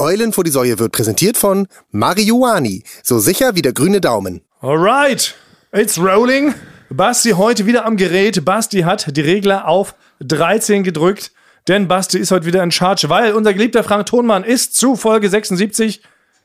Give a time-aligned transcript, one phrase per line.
[0.00, 2.84] Eulen vor die Säue wird präsentiert von Marihuani.
[3.02, 4.42] So sicher wie der grüne Daumen.
[4.60, 5.34] Alright,
[5.72, 6.54] it's rolling.
[6.90, 8.44] Basti heute wieder am Gerät.
[8.44, 11.32] Basti hat die Regler auf 13 gedrückt,
[11.66, 15.28] denn Basti ist heute wieder in Charge, weil unser geliebter Frank Thonmann ist zu Folge
[15.28, 16.02] 76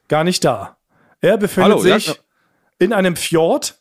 [0.10, 0.76] gar nicht da.
[1.22, 2.14] Er befindet Hallo, sich ja.
[2.80, 3.76] in einem Fjord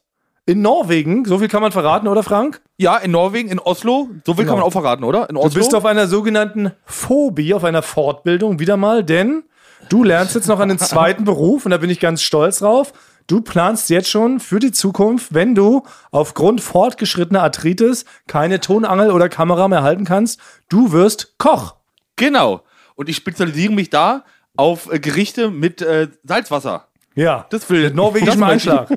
[0.44, 1.24] in Norwegen.
[1.24, 2.60] So viel kann man verraten, oder Frank?
[2.76, 4.08] Ja, in Norwegen, in Oslo.
[4.26, 4.52] So viel Genau.
[4.52, 5.30] kann man auch verraten, oder?
[5.30, 5.48] In Oslo.
[5.50, 9.44] Du bist auf einer sogenannten Phobie, auf einer Fortbildung wieder mal, denn
[9.88, 12.92] du lernst jetzt noch einen zweiten Beruf und da bin ich ganz stolz drauf.
[13.26, 19.28] Du planst jetzt schon für die Zukunft, wenn du aufgrund fortgeschrittener Arthritis keine Tonangel oder
[19.28, 21.76] Kamera mehr halten kannst, du wirst Koch.
[22.16, 22.62] genau.
[22.94, 24.22] Und ich spezialisiere mich da
[24.54, 26.88] auf äh, Gerichte mit äh, Salzwasser.
[27.14, 28.42] Ja, Das will mit norwegischem.
[28.42, 28.88] Einschlag.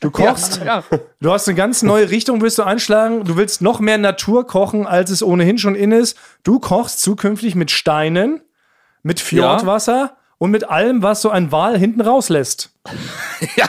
[0.00, 0.82] Du kochst, Ja,
[1.20, 3.24] du hast eine ganz neue Richtung, willst du einschlagen.
[3.24, 6.16] Du willst noch mehr Natur kochen, als es ohnehin schon in ist.
[6.44, 8.40] Du kochst zukünftig mit Steinen,
[9.02, 12.70] mit Fjordwasser und mit allem, was so ein Wal hinten rauslässt.
[13.56, 13.68] ja.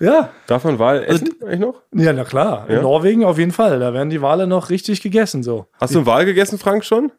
[0.00, 1.80] Ja, Darf man Wal essen eigentlich noch?
[1.94, 2.68] ja, na klar.
[2.68, 2.82] In Ja?
[2.82, 3.78] Norwegen auf jeden Fall.
[3.78, 5.66] Da werden die Wale noch richtig gegessen, so.
[5.80, 7.12] Hast du einen Wal gegessen, Frank, schon?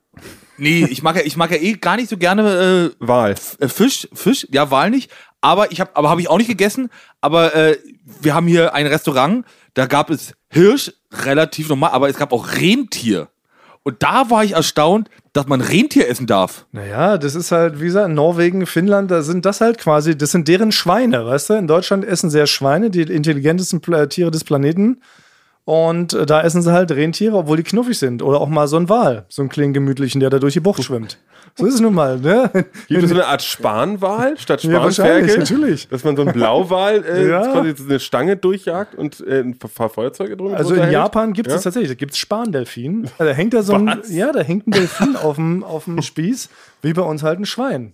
[0.57, 3.35] Nee, ich mag ja, ich mag ja eh gar nicht so gerne Wal.
[3.59, 4.09] äh, Fisch.
[4.13, 5.09] Fisch, ja, Wal nicht.
[5.39, 6.89] Aber ich habe, aber habe ich auch nicht gegessen.
[7.21, 7.77] Aber äh,
[8.21, 10.91] wir haben hier ein Restaurant, da gab es Hirsch,
[11.23, 13.29] relativ normal, aber es gab auch Rentier.
[13.87, 16.65] Und da war ich erstaunt, dass man Rentier essen darf.
[16.71, 20.31] Naja, das ist halt, wie gesagt, in Norwegen, Finnland, da sind das halt quasi, das
[20.31, 21.53] sind deren Schweine, weißt du?
[21.53, 25.01] In Deutschland essen ja Schweine, die intelligentesten Tiere des Planeten.
[25.65, 28.21] Und äh, da essen sie halt Rentiere, obwohl die knuffig sind.
[28.21, 30.83] Oder auch mal so ein Wal, so einen kleinen gemütlichen, der da durch die Bucht
[30.83, 31.17] schwimmt.
[31.55, 32.51] So ist es nun mal, ne?
[32.87, 35.39] Gibt es so eine Art Spanwal statt Ja, wahrscheinlich, Spanferkel?
[35.57, 35.87] natürlich.
[35.87, 37.41] Dass man so einen Blauwal äh, Ja.
[37.51, 40.93] quasi so eine Stange durchjagt und äh, ein paar Feuerzeuge drunter Also in hält?
[40.93, 41.55] Japan gibt es Ja?
[41.57, 41.89] das tatsächlich.
[41.89, 43.09] Da gibt es Spandelfin.
[43.17, 44.11] Da hängt da so ein, Was?
[44.13, 46.49] ja, da hängt ein Delfin auf dem, auf dem Spieß,
[46.83, 47.93] wie bei uns halt ein Schwein.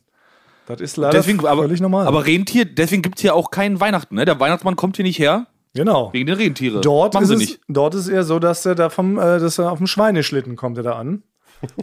[0.65, 2.05] Das ist leider Deswegen, aber, völlig normal.
[2.07, 4.15] aber Rentier, deswegen gibt es hier auch keinen Weihnachten.
[4.15, 4.25] Ne?
[4.25, 6.11] Der Weihnachtsmann kommt hier nicht her, genau.
[6.13, 6.81] wegen den Rentiere.
[6.81, 7.59] Dort Machen ist, sie es, nicht.
[7.67, 10.55] dort ist es eher so, dass er da vom, äh, dass er auf dem Schweineschlitten
[10.55, 11.23] kommt er da an.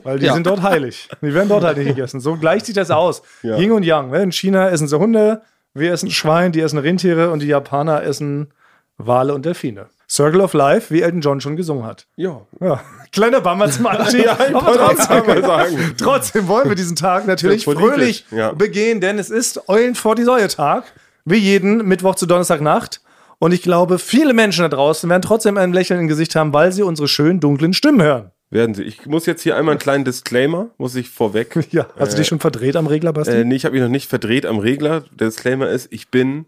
[0.03, 0.35] Weil die Ja.
[0.35, 1.09] sind dort heilig.
[1.23, 2.21] Die werden dort halt nicht gegessen.
[2.21, 3.23] So gleicht sich das aus.
[3.43, 3.57] Ja.
[3.59, 4.11] Yin und Yang.
[4.11, 4.23] Ne?
[4.25, 8.53] In China essen sie Hunde, wir essen Schwein, die essen Rentiere und die Japaner essen
[8.97, 9.87] Wale und Delfine.
[10.11, 12.07] Circle of Life, wie Elton John schon gesungen hat.
[12.17, 12.41] Ja.
[12.61, 12.81] Ja.
[13.13, 14.25] Kleiner Bammer zum Anstieg.
[14.25, 15.95] Ja, trotzdem, sagen.
[15.99, 18.53] trotzdem wollen wir diesen Tag natürlich fröhlich ja.
[18.53, 20.85] begehen, denn es ist Eulen vor die Säue Tag.
[21.25, 23.03] Wie jeden Mittwoch zu Donnerstagnacht.
[23.39, 26.73] Und ich glaube, viele Menschen da draußen werden trotzdem ein Lächeln im Gesicht haben, weil
[26.73, 28.33] sie unsere schönen dunklen Stimmen hören.
[28.51, 28.83] Werden sie.
[28.83, 31.55] Ich muss jetzt hier einmal einen kleinen Disclaimer, muss ich vorweg.
[31.71, 33.35] Ja, hast du dich schon verdreht am Regler, Basti?
[33.35, 35.05] Äh, nee, ich habe mich noch nicht verdreht am Regler.
[35.13, 36.47] Der Disclaimer ist, ich bin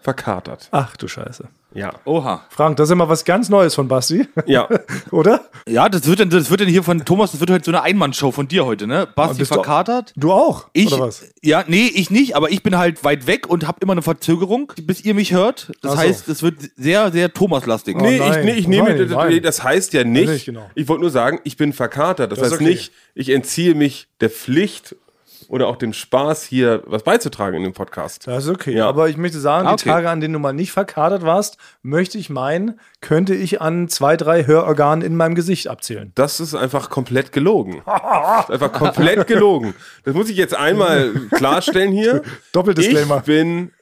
[0.00, 0.68] verkatert.
[0.70, 1.48] Ach du Scheiße.
[1.74, 1.92] Ja.
[2.04, 2.44] Oha.
[2.50, 4.68] Frank, das ist immer was ganz Neues von Basti, Ja.
[5.10, 5.48] oder?
[5.68, 7.82] Ja, das wird, dann, das wird dann hier von Thomas, das wird heute so eine
[7.82, 9.08] Einmannshow von dir heute, ne?
[9.14, 10.12] Basti verkatert.
[10.16, 11.24] Du auch, Ich, oder was?
[11.42, 14.72] ja, nee, ich nicht, aber ich bin halt weit weg und habe immer eine Verzögerung,
[14.82, 15.72] bis ihr mich hört.
[15.82, 15.98] Das so.
[15.98, 17.96] heißt, es wird sehr, sehr Thomas-lastig.
[17.96, 18.38] Nee, nein.
[18.40, 19.42] ich, nee, ich nehme, Nein, das, nein.
[19.42, 20.70] das heißt ja nicht, nicht, genau.
[20.74, 22.30] ich wollte nur sagen, ich bin verkatert.
[22.30, 22.70] Das, Das heißt okay.
[22.70, 24.96] nicht, ich entziehe mich der Pflicht
[25.48, 28.26] oder auch dem Spaß, hier was beizutragen in dem Podcast.
[28.26, 28.76] Das ist okay.
[28.76, 28.88] Ja.
[28.88, 29.90] Aber ich möchte sagen, Ah, die okay.
[29.90, 34.16] Tage, an denen du mal nicht verkadert warst, möchte ich meinen, könnte ich an zwei,
[34.16, 36.12] drei Hörorganen in meinem Gesicht abzählen.
[36.14, 37.82] Das ist einfach komplett gelogen.
[37.86, 39.74] Das ist einfach komplett gelogen.
[40.04, 42.22] Das muss ich jetzt einmal klarstellen hier.
[42.52, 43.18] Doppeltdisclaimer.
[43.18, 43.72] Ich bin,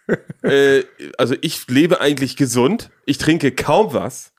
[0.42, 0.82] äh,
[1.18, 2.90] also ich lebe eigentlich gesund.
[3.06, 4.32] Ich trinke kaum was.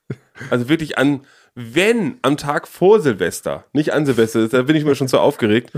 [0.49, 1.21] Also wirklich an,
[1.55, 5.71] wenn am Tag vor Silvester, nicht an Silvester, da bin ich mir schon zu aufgeregt,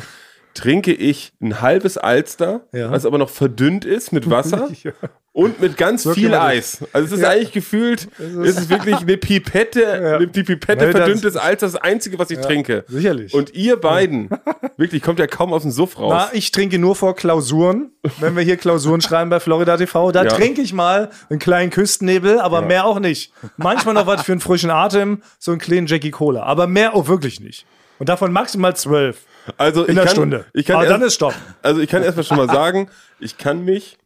[0.55, 2.89] trinke ich ein halbes Alster, Ja.
[2.91, 4.91] was aber noch verdünnt ist mit Wasser Ja.
[5.33, 6.79] und mit ganz Wirklich viel Eis.
[6.93, 11.67] Also es ist eigentlich gefühlt, es ist wirklich eine Pipette, eine, die Pipette verdünntes Alster,
[11.67, 12.85] das einzige, was ich trinke.
[12.87, 13.33] sicherlich.
[13.33, 14.29] Und ihr beiden,
[14.77, 16.13] wirklich, kommt ja kaum aus dem Suff raus.
[16.13, 17.91] Na, ich trinke nur vor Klausuren.
[18.19, 20.29] Wenn wir hier Klausuren schreiben bei Florida TV, da Ja.
[20.29, 23.31] trinke ich mal einen kleinen Küstennebel, aber mehr auch nicht.
[23.57, 27.07] Manchmal noch was für einen frischen Atem, so einen kleinen Jackie Cola, aber mehr auch
[27.07, 27.65] wirklich nicht.
[27.99, 29.21] Und davon maximal zwölf
[29.57, 30.45] also in ich der kann, Stunde.
[30.53, 31.33] Ich kann aber erst, dann ist Stopp.
[31.61, 33.97] also ich kann erstmal schon mal sagen, ich kann mich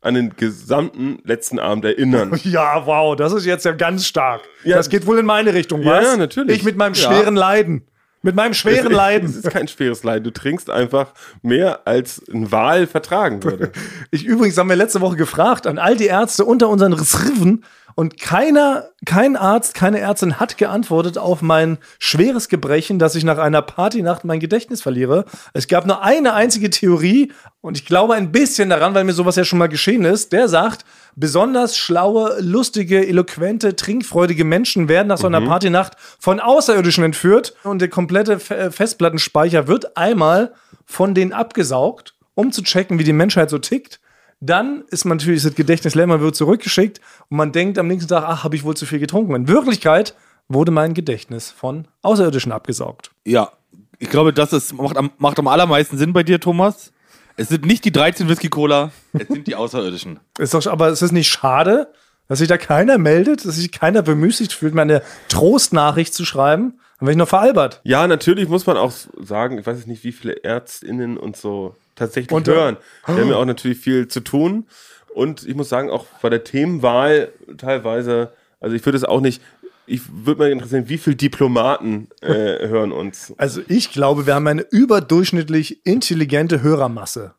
[0.00, 2.38] an den gesamten letzten Abend erinnern.
[2.44, 4.42] Ja, wow, das ist jetzt ja ganz stark.
[4.64, 4.76] Ja.
[4.76, 6.04] das geht wohl in meine Richtung, Ja, was?
[6.04, 6.58] ja, natürlich.
[6.58, 7.02] Ich mit meinem Ja.
[7.10, 7.86] schweren Leiden.
[8.22, 9.28] Mit meinem schweren Es Leiden.
[9.28, 10.24] ist kein schweres Leiden.
[10.24, 11.12] Du trinkst einfach
[11.42, 13.70] mehr, als ein Wal vertragen würde.
[14.10, 17.64] Ich übrigens haben wir letzte Woche gefragt an all die Ärzte unter unseren Reserven
[17.96, 23.38] und keiner, kein Arzt, keine Ärztin hat geantwortet auf mein schweres Gebrechen, dass ich nach
[23.38, 25.24] einer Partynacht mein Gedächtnis verliere.
[25.54, 27.32] Es gab nur eine einzige Theorie
[27.62, 30.32] und ich glaube ein bisschen daran, weil mir sowas ja schon mal geschehen ist.
[30.34, 30.84] Der sagt,
[31.16, 37.80] besonders schlaue, lustige, eloquente, trinkfreudige Menschen werden nach so einer Partynacht von Außerirdischen entführt und
[37.80, 40.52] der komplette Fe- Festplattenspeicher wird einmal
[40.84, 43.98] von denen abgesaugt um zu checken, wie die Menschheit so tickt.
[44.40, 47.00] Dann ist man natürlich das Gedächtnis leer, man wird zurückgeschickt
[47.30, 49.34] und man denkt am nächsten Tag, ach, habe ich wohl zu viel getrunken.
[49.34, 50.14] In Wirklichkeit
[50.48, 53.10] wurde mein Gedächtnis von Außerirdischen abgesaugt.
[53.24, 53.52] Ja,
[53.98, 56.92] ich glaube, das ist, macht, am, macht am allermeisten Sinn bei dir, Thomas.
[57.36, 60.20] Es sind nicht die 13 Whisky Cola, es sind die Außerirdischen.
[60.38, 61.92] Ist doch, aber ist es nicht schade,
[62.28, 66.78] dass sich da keiner meldet, dass sich keiner bemüßigt fühlt, mir eine Trostnachricht zu schreiben?
[66.98, 67.80] Dann werde ich noch veralbert.
[67.84, 72.30] Ja, natürlich muss man auch sagen, ich weiß nicht, wie viele ÄrztInnen und so tatsächlich
[72.32, 72.76] Und, hören.
[73.08, 74.66] Die haben ja auch natürlich viel zu tun.
[75.14, 79.42] Und ich muss sagen, auch bei der Themenwahl teilweise, also ich würde es auch nicht,
[79.86, 82.28] ich würde mal interessieren, wie viele Diplomaten äh,
[82.68, 83.32] hören uns.
[83.38, 87.34] Also ich glaube, wir haben eine überdurchschnittlich intelligente Hörermasse.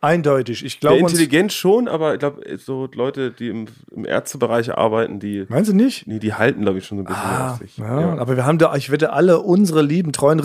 [0.00, 0.64] Eindeutig.
[0.64, 5.18] Ich Ja, glaube, intelligent schon, aber ich glaube, so Leute, die im, im Ärztebereich arbeiten,
[5.18, 6.06] die, meinst du nicht?
[6.06, 7.78] nee, die halten, glaube ich, schon so ein bisschen Ah, auf sich.
[7.78, 10.42] ja, aber wir haben da, ich wette, alle unsere lieben treuen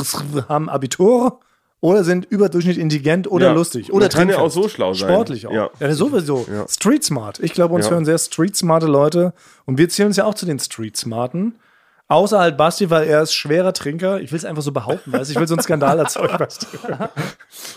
[0.47, 1.41] haben Abitur
[1.81, 3.53] oder sind überdurchschnittlich intelligent oder Ja.
[3.53, 3.87] lustig.
[3.89, 5.09] Man Oder kann ja auch so schlau sein.
[5.09, 5.51] Sportlich auch.
[5.53, 5.93] Ja, Ja.
[5.93, 6.45] sowieso.
[6.51, 6.65] Ja.
[6.67, 7.39] Street smart.
[7.39, 7.91] Ich glaube, uns Ja.
[7.91, 9.33] hören sehr street smarte Leute
[9.65, 11.55] und wir zählen uns ja auch zu den street smarten.
[12.11, 14.19] Außer halt Basti, weil er ist schwerer Trinker.
[14.19, 15.29] Ich will es einfach so behaupten, weißt?
[15.29, 16.65] Ich will so einen Skandal erzeugen, Basti.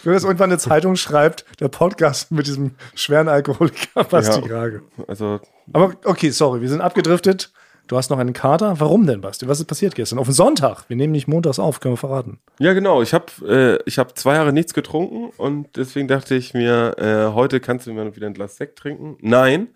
[0.04, 4.46] Will, dass irgendwann eine Zeitung schreibt, der Podcast mit diesem schweren Alkoholiker Basti Ja.
[4.46, 4.82] Grage.
[5.06, 5.38] Also,
[5.72, 7.52] Aber okay, sorry, wir sind abgedriftet.
[7.88, 8.80] Du hast noch einen Kater.
[8.80, 9.48] Warum denn, Basti?
[9.48, 10.18] Was ist passiert gestern?
[10.18, 10.84] Auf den Sonntag.
[10.88, 12.38] Wir nehmen nicht montags auf, können wir verraten.
[12.58, 13.02] ja, genau.
[13.02, 17.34] Ich habe äh, ich hab zwei Jahre nichts getrunken und deswegen dachte ich mir, äh,
[17.34, 19.16] heute kannst du mir wieder ein Glas Sekt trinken.
[19.20, 19.68] Nein,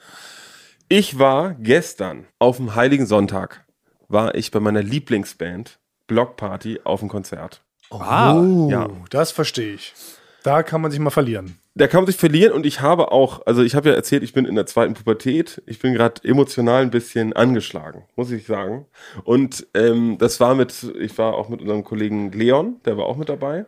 [0.88, 3.64] ich war gestern auf dem Heiligen Sonntag,
[4.08, 7.62] war ich bei meiner Lieblingsband Block Party auf dem Konzert.
[7.90, 8.88] Ah, oh, ja.
[9.10, 9.94] das verstehe ich.
[10.42, 11.58] Da kann man sich mal verlieren.
[11.78, 14.32] Da kann man sich verlieren und ich habe auch, also ich habe ja erzählt, ich
[14.32, 15.62] bin in der zweiten Pubertät.
[15.66, 18.86] Ich bin gerade emotional ein bisschen angeschlagen, muss ich sagen.
[19.24, 23.18] Und ähm, das war mit, ich war auch mit unserem Kollegen Leon, der war auch
[23.18, 23.66] mit dabei.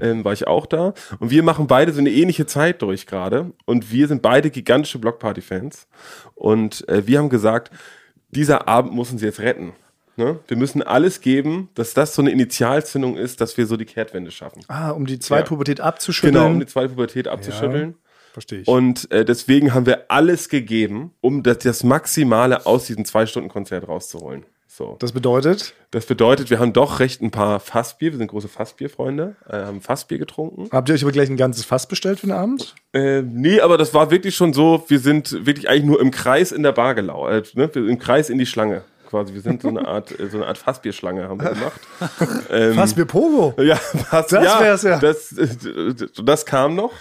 [0.00, 0.94] Ähm, war ich auch da.
[1.18, 3.52] Und wir machen beide so eine ähnliche Zeit durch gerade.
[3.66, 5.88] Und wir sind beide gigantische Blockparty-Fans.
[6.36, 7.70] Und äh, wir haben gesagt,
[8.30, 9.72] dieser Abend muss uns jetzt retten.
[10.20, 10.38] Ne?
[10.48, 14.30] Wir müssen alles geben, dass das so eine Initialzündung ist, dass wir so die Kehrtwende
[14.30, 14.62] schaffen.
[14.68, 16.34] Ah, um die Zweitpubertät abzuschütteln.
[16.34, 17.94] Genau, um die zweite Pubertät abzuschütteln.
[18.34, 18.68] Verstehe ich.
[18.68, 24.44] Und äh, deswegen haben wir alles gegeben, um das, das Maximale aus diesem Zwei-Stunden-Konzert rauszuholen.
[24.68, 24.96] So.
[25.00, 29.34] das bedeutet, Das bedeutet, wir haben doch recht ein paar Fassbier, wir sind große Fassbierfreunde,
[29.48, 30.68] äh, haben Fassbier getrunken.
[30.70, 32.74] habt ihr euch aber gleich ein ganzes Fass bestellt für den Abend?
[32.92, 36.52] Äh, nee, aber das war wirklich schon so, wir sind wirklich eigentlich nur im Kreis
[36.52, 37.70] in der Bar gelaufen, äh, ne?
[37.74, 39.34] Im Kreis in die Schlange quasi.
[39.34, 41.80] Wir sind so eine Art, äh, so eine Art Fassbierschlange haben wir gemacht.
[42.50, 43.60] ähm, Fassbier Pogo.
[43.60, 43.78] Ja,
[44.10, 44.98] was, Das ja, wär's ja.
[44.98, 46.92] Das, äh, das kam noch,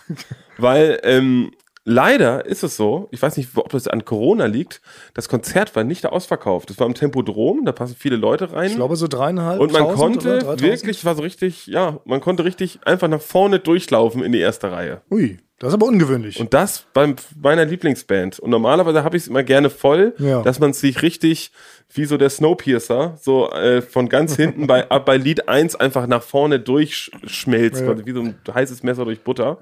[0.58, 1.52] weil ähm,
[1.90, 4.82] leider ist es so, ich weiß nicht, ob das an Corona liegt,
[5.16, 6.70] das Konzert war nicht ausverkauft.
[6.70, 8.70] Das war im Tempodrom, da passen viele Leute rein.
[8.70, 9.60] Ich glaube so dreieinhalb.
[9.60, 10.62] und man konnte oder 3000?
[10.62, 14.72] wirklich, war so richtig, ja, man konnte richtig einfach nach vorne durchlaufen in die erste
[14.72, 15.02] Reihe.
[15.10, 16.40] Ui, das ist aber ungewöhnlich.
[16.40, 18.40] Und das bei meiner Lieblingsband.
[18.40, 20.42] Und normalerweise habe ich es immer gerne voll, Ja.
[20.44, 21.52] dass man sich richtig,
[21.94, 26.06] wie so der Snowpiercer, so äh, von ganz hinten bei, ab bei Lied 1 einfach
[26.08, 27.88] nach vorne durchschmelzt, Ja.
[27.88, 29.58] quasi wie so ein heißes Messer durch Butter.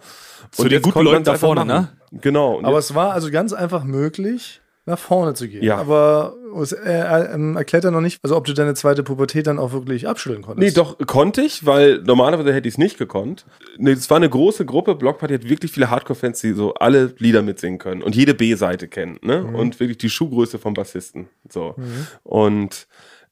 [0.51, 1.89] Zu den jetzt guten Leuten da vorne, machen.
[2.11, 2.55] Genau.
[2.55, 5.63] Und aber es war also ganz einfach möglich, nach vorne zu gehen.
[5.63, 5.77] Ja.
[5.77, 9.45] Aber es äh, äh, ähm, erklärt er noch nicht, also ob du deine zweite Pubertät
[9.45, 10.65] dann auch wirklich abschütteln konntest.
[10.65, 13.45] Nee, doch, konnte ich, weil normalerweise hätte ich es nicht gekonnt.
[13.77, 14.95] Nee, es war eine große Gruppe.
[14.95, 19.19] Blockparty hat wirklich viele Hardcore-Fans, die so alle Lieder mitsingen können und jede B-Seite kennen,
[19.21, 19.43] ne?
[19.43, 21.27] Und wirklich die Schuhgröße vom Bassisten.
[21.49, 21.75] So.
[22.23, 22.87] Und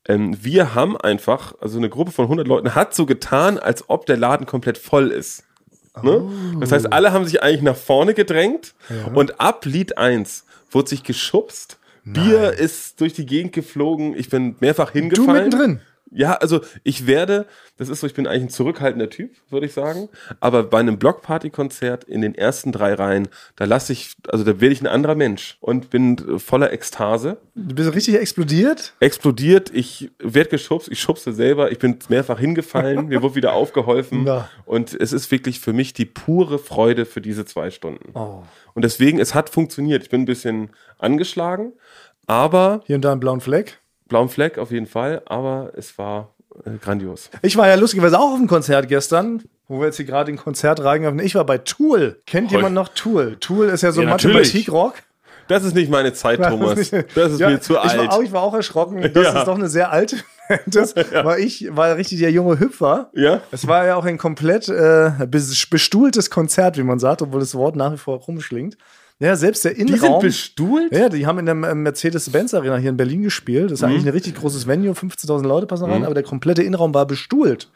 [0.08, 4.06] ähm, wir haben einfach, also eine Gruppe von 100 Leuten hat so getan, als ob
[4.06, 5.44] der Laden komplett voll ist.
[6.04, 6.24] Ne?
[6.60, 8.74] Das heißt, alle haben sich eigentlich nach vorne gedrängt
[9.14, 11.78] und ab Lied 1 wurde sich geschubst.
[12.04, 14.16] Bier ist durch die Gegend geflogen.
[14.16, 15.46] Ich bin mehrfach du hingefallen.
[15.46, 15.80] mittendrin.
[16.15, 17.45] Ja, also ich werde,
[17.77, 20.07] das ist so, ich bin eigentlich ein zurückhaltender Typ, würde ich sagen.
[20.39, 24.74] Aber bei einem Blockparty-Konzert in den ersten drei Reihen, da lasse ich, also da werde
[24.74, 27.38] ich ein anderer Mensch und bin äh, voller Ekstase.
[27.53, 28.93] Du bist richtig explodiert.
[29.01, 34.24] Explodiert, ich werde geschubst, ich schubse selber, ich bin mehrfach hingefallen, mir wurde wieder aufgeholfen.
[34.25, 34.50] Na.
[34.65, 38.12] Und es ist wirklich für mich die pure Freude für diese zwei Stunden.
[38.13, 38.43] Oh.
[38.74, 40.03] Und deswegen, es hat funktioniert.
[40.03, 41.74] Ich bin ein bisschen angeschlagen,
[42.27, 43.79] aber Hier und da einen blauen Fleck.
[44.08, 46.30] Blauen Fleck auf jeden Fall, aber es war
[46.66, 47.30] äh, grandios.
[47.42, 50.38] Ich war ja lustigerweise auch auf dem Konzert gestern, wo wir jetzt hier gerade den
[50.38, 51.20] Konzert reingreifen.
[51.20, 52.20] Ich war bei Tool.
[52.26, 52.58] Kennt Heu.
[52.58, 53.38] jemand noch Tool?
[53.40, 54.10] Tool ist ja so Ja.
[54.10, 54.94] Mathematik-Rock.
[55.48, 56.90] Das ist nicht meine Zeit, Thomas.
[56.90, 57.98] Das Das ist Ja, mir zu ich alt.
[58.00, 59.40] War auch, ich war auch erschrocken, dass Ja.
[59.40, 60.18] es doch eine sehr alte
[60.66, 63.10] ist, weil ich war richtig der junge Hüpfer.
[63.14, 63.42] Ja?
[63.52, 67.56] Es war ja auch ein komplett äh, bes- bestuhltes Konzert, wie man sagt, obwohl das
[67.56, 68.78] Wort nach wie vor rumschlingt.
[69.19, 70.22] Ja, selbst der Die sind Innenraum.
[70.22, 70.91] bestuhlt?
[70.91, 73.65] ja, die haben in der ähm, Mercedes-Benz Arena hier in Berlin gespielt.
[73.72, 73.88] Das ist Mhm.
[73.89, 77.72] eigentlich ein richtig großes Venue, 15.000 Leute passen rein, aber der komplette Innenraum war bestuhlt.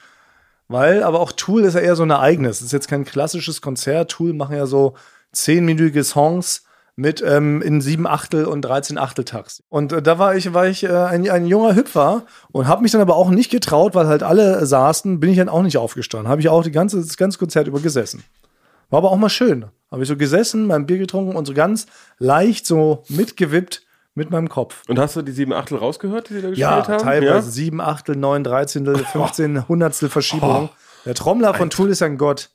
[0.67, 2.57] Weil, aber auch Tool ist ja eher so ein Ereignis.
[2.57, 4.11] Es ist jetzt kein klassisches Konzert.
[4.11, 4.95] Tool machen ja so
[5.31, 6.63] zehnminütige Songs
[6.95, 9.63] mit ähm, in sieben Achtel und 13 Achteltakt.
[9.69, 12.91] Und äh, da war ich, war ich äh, ein, ein junger Hüpfer und habe mich
[12.91, 16.27] dann aber auch nicht getraut, weil halt alle saßen, bin ich dann auch nicht aufgestanden.
[16.29, 18.23] Habe ich auch die ganze, das ganze Konzert über gesessen.
[18.89, 19.65] War aber auch mal schön.
[19.91, 21.87] Habe ich so gesessen, mein Bier getrunken und so ganz
[22.19, 23.81] leicht so mitgewippt
[24.15, 24.83] mit meinem Kopf.
[24.87, 26.97] Und hast du die sieben Achtel rausgehört, die sie da gespielt Ja, haben?
[27.03, 30.69] teilweise sieben Achtel, neun Dreizehntel, 15 Hundertstel Verschiebung.
[31.05, 32.49] Der Trommler von Tool ist ein Gott.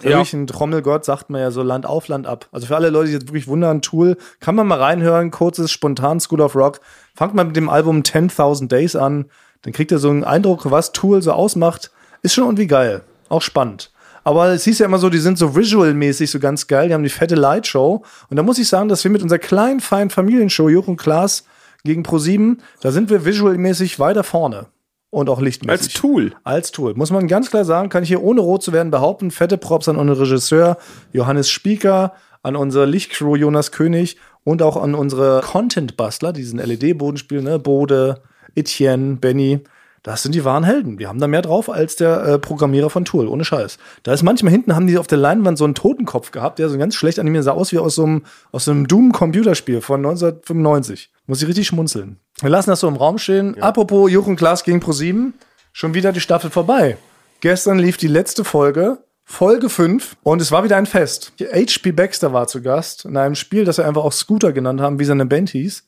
[0.00, 0.20] Ja.
[0.20, 2.46] mich ein Trommelgott, sagt man ja so Land auf, Land ab.
[2.52, 6.20] Also für alle Leute, die jetzt wirklich wundern, Tool, kann man mal reinhören, kurzes, spontan
[6.20, 6.78] School of Rock.
[7.16, 9.28] Fangt mal mit dem Album 10.000 Days an,
[9.62, 11.90] dann kriegt ihr so einen Eindruck, was Tool so ausmacht.
[12.22, 13.90] Ist schon irgendwie geil, auch spannend.
[14.24, 17.02] Aber es hieß ja immer so, die sind so visual-mäßig so ganz geil, die haben
[17.02, 18.04] die fette Lightshow.
[18.28, 21.44] Und da muss ich sagen, dass wir mit unserer kleinen, feinen Familienshow, Jochen Klaas
[21.84, 24.66] gegen Pro7, da sind wir visual-mäßig weiter vorne.
[25.10, 25.86] Und auch lichtmäßig.
[25.86, 26.32] Als Tool.
[26.44, 26.94] Als Tool.
[26.94, 29.88] Muss man ganz klar sagen, kann ich hier ohne rot zu werden behaupten, fette Props
[29.88, 30.76] an unseren Regisseur
[31.12, 37.42] Johannes Spieker, an unsere Lichtcrew Jonas König und auch an unsere Content-Bastler, die diesen LED-Bodenspiel,
[37.42, 37.58] ne?
[37.58, 38.22] Bode,
[38.54, 39.60] Etienne, Benny.
[40.02, 40.98] Das sind die wahren Helden.
[40.98, 43.78] Die haben da mehr drauf als der äh, Programmierer von Tool, ohne Scheiß.
[44.02, 46.78] Da ist manchmal hinten, haben die auf der Leinwand so einen Totenkopf gehabt, der so
[46.78, 51.10] ganz schlecht animiert sah aus wie aus so einem, aus so einem Doom-Computerspiel von 1995.
[51.26, 52.18] Muss ich richtig schmunzeln.
[52.40, 53.60] Wir lassen das so im Raum stehen.
[53.60, 55.32] Apropos Jochen Klaas gegen Pro7,
[55.72, 56.96] schon wieder die Staffel vorbei.
[57.40, 61.32] Gestern lief die letzte Folge, Folge 5, und es war wieder ein Fest.
[61.40, 61.92] H.P.
[61.92, 65.04] Baxter war zu Gast in einem Spiel, das wir einfach auch Scooter genannt haben, wie
[65.04, 65.84] seine Band hieß.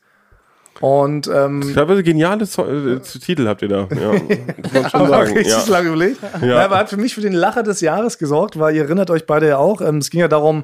[0.79, 3.87] Und ähm, Ich glaube, geniale so äh, Titel habt ihr da.
[3.91, 4.11] Ja,
[4.73, 5.33] man schon sagen.
[5.33, 5.63] richtig Ja.
[5.67, 6.17] lange überlegt.
[6.41, 6.65] Ja.
[6.65, 9.47] aber hat für mich für den Lacher des Jahres gesorgt, weil ihr erinnert euch beide
[9.47, 9.81] ja auch.
[9.81, 10.63] Ähm, es ging ja darum,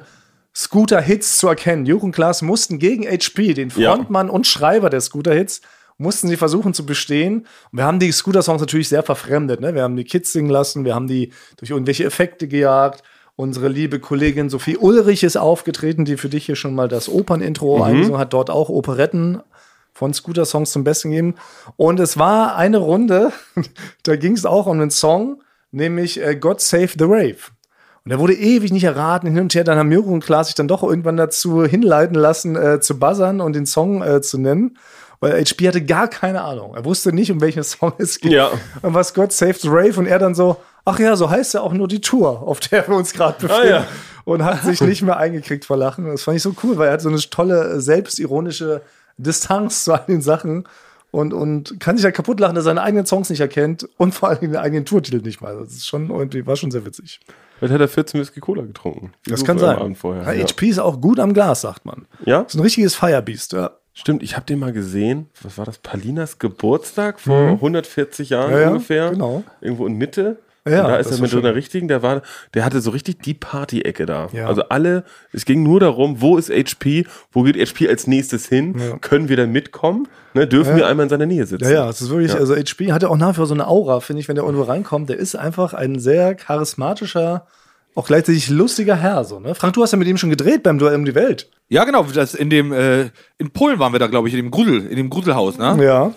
[0.54, 1.86] Scooter-Hits zu erkennen.
[1.86, 3.94] Jürgen Klaas mussten gegen HP, den Ja.
[3.94, 5.60] Frontmann und Schreiber der Scooter-Hits,
[5.98, 7.46] mussten sie versuchen zu bestehen.
[7.70, 9.60] Und wir haben die Scooter-Songs natürlich sehr verfremdet.
[9.60, 9.74] Ne?
[9.74, 13.02] Wir haben die Kids singen lassen, wir haben die durch irgendwelche Effekte gejagt.
[13.36, 17.82] Unsere liebe Kollegin Sophie Ulrich ist aufgetreten, die für dich hier schon mal das Opernintro
[17.84, 19.40] eingesungen hat, dort auch Operetten
[19.98, 21.34] von Scooter-Songs zum Besten gegeben.
[21.76, 23.32] Und es war eine Runde,
[24.04, 27.36] da ging es auch um einen Song, nämlich äh, God Save the Rave.
[28.04, 29.64] Und der wurde ewig nicht erraten, hin und her.
[29.64, 33.40] Dann haben Jürgen und Klaas sich dann doch irgendwann dazu hinleiten lassen, äh, zu buzzern
[33.40, 34.78] und den Song äh, zu nennen.
[35.18, 36.76] Weil HP hatte gar keine Ahnung.
[36.76, 38.30] Er wusste nicht, um welchen Song es geht.
[38.30, 38.50] Ja.
[38.82, 39.98] Und was God Save the Rave.
[39.98, 42.86] Und er dann so, ach ja, so heißt ja auch nur die Tour, auf der
[42.86, 43.68] wir uns gerade befinden.
[43.68, 43.86] ja.
[44.24, 46.06] Und hat sich nicht mehr eingekriegt vor Lachen.
[46.06, 48.82] Das fand ich so cool, weil er hat so eine tolle, selbstironische
[49.18, 50.64] Distanz zu all den Sachen.
[51.10, 54.12] Und, und kann sich ja kaputt lachen, dass er seine eigenen Songs nicht erkennt und
[54.14, 55.56] vor allem den eigenen Tourtitel nicht mal.
[55.58, 57.20] Das ist schon irgendwie, war schon sehr witzig.
[57.58, 59.12] Vielleicht hat er 14 Whisky Cola getrunken.
[59.26, 59.96] Das kann sein.
[60.04, 60.44] Ja, Ja.
[60.44, 62.06] HP ist auch gut am Glas, sagt man.
[62.26, 62.42] ja?
[62.42, 63.70] Ist ein richtiges Firebeast, ja.
[63.94, 65.28] Stimmt, ich habe den mal gesehen.
[65.42, 65.78] Was war das?
[65.78, 68.54] Palinas Geburtstag vor 140 Jahren Mhm.
[68.56, 69.10] Ja, ja, ungefähr.
[69.10, 69.42] genau.
[69.62, 70.38] Irgendwo in Mitte.
[70.66, 72.22] Ja, und da das ist er mit so einer richtigen, der war,
[72.54, 74.28] der hatte so richtig die Party-Ecke da.
[74.32, 74.46] Ja.
[74.46, 78.98] Also alle, es ging nur darum, wo ist HP, wo geht HP als nächstes hin?
[79.00, 80.08] Können wir da mitkommen?
[80.34, 81.64] Ne, dürfen wir einmal in seiner Nähe sitzen?
[81.64, 83.66] Ja, ja, es ist wirklich, also HP hat ja auch nach wie vor so eine
[83.66, 85.08] Aura, finde ich, wenn der irgendwo reinkommt.
[85.08, 87.46] Der ist einfach ein sehr charismatischer,
[87.94, 89.54] auch gleichzeitig lustiger Herr, so, ne?
[89.54, 91.50] Frank, du hast ja mit ihm schon gedreht beim Duell um die Welt.
[91.68, 92.04] Ja, genau.
[92.04, 94.96] Das in dem, äh, in Polen waren wir da, glaube ich, in dem Grusel, in
[94.96, 95.76] dem Gruselhaus, ne?
[95.82, 96.12] Ja.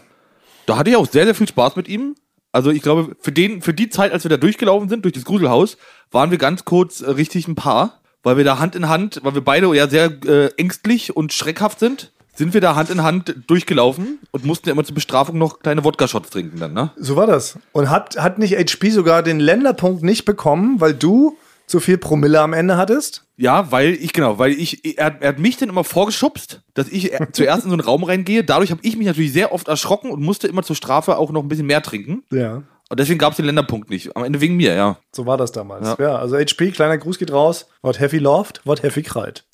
[0.66, 2.16] Da hatte ich auch sehr, sehr viel Spaß mit ihm.
[2.52, 5.26] Also ich glaube, für den, für die Zeit, als wir da durchgelaufen sind, durch das
[5.26, 5.78] Gruselhaus,
[6.12, 9.34] waren wir ganz kurz äh, richtig ein Paar, weil wir da Hand in Hand, weil
[9.34, 13.36] wir beide ja sehr äh, ängstlich und schreckhaft sind, sind wir da Hand in Hand
[13.48, 16.92] durchgelaufen und mussten ja immer zur Bestrafung noch kleine Wodka-Shots trinken dann, ne?
[16.96, 17.58] So war das.
[17.72, 21.38] Und hat, hat nicht HP sogar den Länderpunkt nicht bekommen, weil du
[21.72, 23.26] zu viel Promille am Ende hattest?
[23.38, 27.14] Ja, weil ich, genau, weil ich, er, er hat mich dann immer vorgeschubst, dass ich
[27.14, 28.44] äh, zuerst in so einen Raum reingehe.
[28.44, 31.42] Dadurch habe ich mich natürlich sehr oft erschrocken und musste immer zur Strafe auch noch
[31.42, 32.24] ein bisschen mehr trinken.
[32.32, 32.64] Ja.
[32.90, 34.16] Und deswegen gab es den Länderpunkt nicht.
[34.18, 34.98] Am Ende wegen mir, ja.
[35.16, 35.88] So war das damals.
[35.88, 36.16] Ja, Ja.
[36.18, 37.68] also HP, kleiner Gruß geht raus.
[37.82, 39.46] What heavy loved, what heavy cried.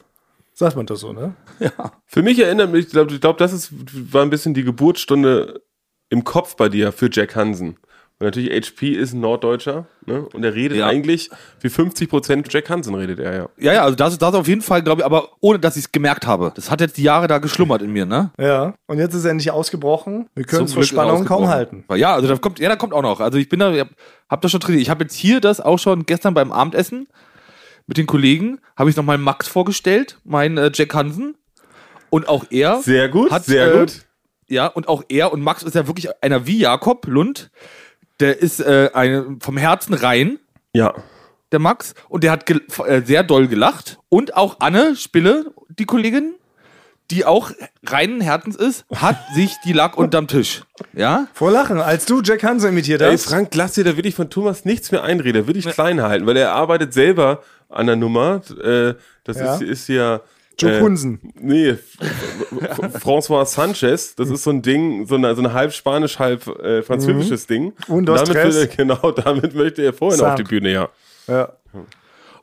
[0.53, 1.36] Sagt man das so, ne?
[2.07, 3.69] Für mich erinnert mich, ich glaube, ich glaub, das ist,
[4.12, 5.62] war ein bisschen die Geburtsstunde
[6.09, 7.77] im Kopf bei dir für Jack Hansen.
[8.19, 10.27] Und natürlich HP ist ein Norddeutscher, ne?
[10.33, 10.88] Und er redet Ja.
[10.88, 11.29] eigentlich,
[11.62, 13.50] wie 50 Prozent Jack Hansen redet er, ja.
[13.57, 15.86] Ja, ja, also das ist das auf jeden Fall, glaube ich, aber ohne dass ich
[15.86, 16.51] es gemerkt habe.
[16.55, 18.31] Das hat jetzt die Jahre da geschlummert in mir, ne?
[18.39, 18.74] Ja.
[18.88, 20.27] Und jetzt ist er endlich ausgebrochen.
[20.33, 21.86] Wir können es Glück Spannung kaum halten.
[21.95, 23.19] Ja, also da kommt, ja, da kommt auch noch.
[23.19, 23.89] Also ich bin da, hab,
[24.29, 24.81] hab das schon trainiert.
[24.81, 27.07] Ich habe jetzt hier das auch schon gestern beim Abendessen
[27.86, 31.36] mit den Kollegen, habe ich nochmal Max vorgestellt, mein äh, Jack Hansen.
[32.09, 32.81] Und auch er.
[32.81, 34.05] Sehr gut, Hat, sehr äh, gut.
[34.50, 37.51] Ja, und auch er und Max ist ja wirklich einer wie Jakob Lund.
[38.19, 40.39] Der ist äh, eine, vom Herzen rein,
[40.74, 40.93] Ja.
[41.51, 41.93] der Max.
[42.09, 44.00] Und der hat äh, sehr doll gelacht.
[44.09, 46.33] Und auch Anne Spille, die Kollegin,
[47.12, 47.51] die auch
[47.86, 50.63] reinen Herzens ist, hat sich die Lack unterm Tisch.
[50.93, 51.27] Ja?
[51.33, 53.25] Vor Lachen, als du Jack Hansen imitiert Ey, hast.
[53.29, 55.43] Frank, lass dir, da will ich von Thomas nichts mehr einreden.
[55.43, 58.41] Da will ich klein halten, weil er arbeitet selber an der Nummer.
[58.62, 59.55] Äh, das Ja.
[59.55, 60.21] ist, ist ja.
[60.59, 61.17] Joe äh.
[61.39, 61.75] Nee,
[63.01, 66.81] François Sanchez, das ist so ein Ding, so eine, so eine halb spanisch, halb äh,
[66.81, 67.73] französisches Ding.
[67.87, 70.37] Un, dos, damit will er, genau, damit möchte er vorhin auf Sank.
[70.37, 70.89] die Bühne, ja.
[71.27, 71.53] Ja.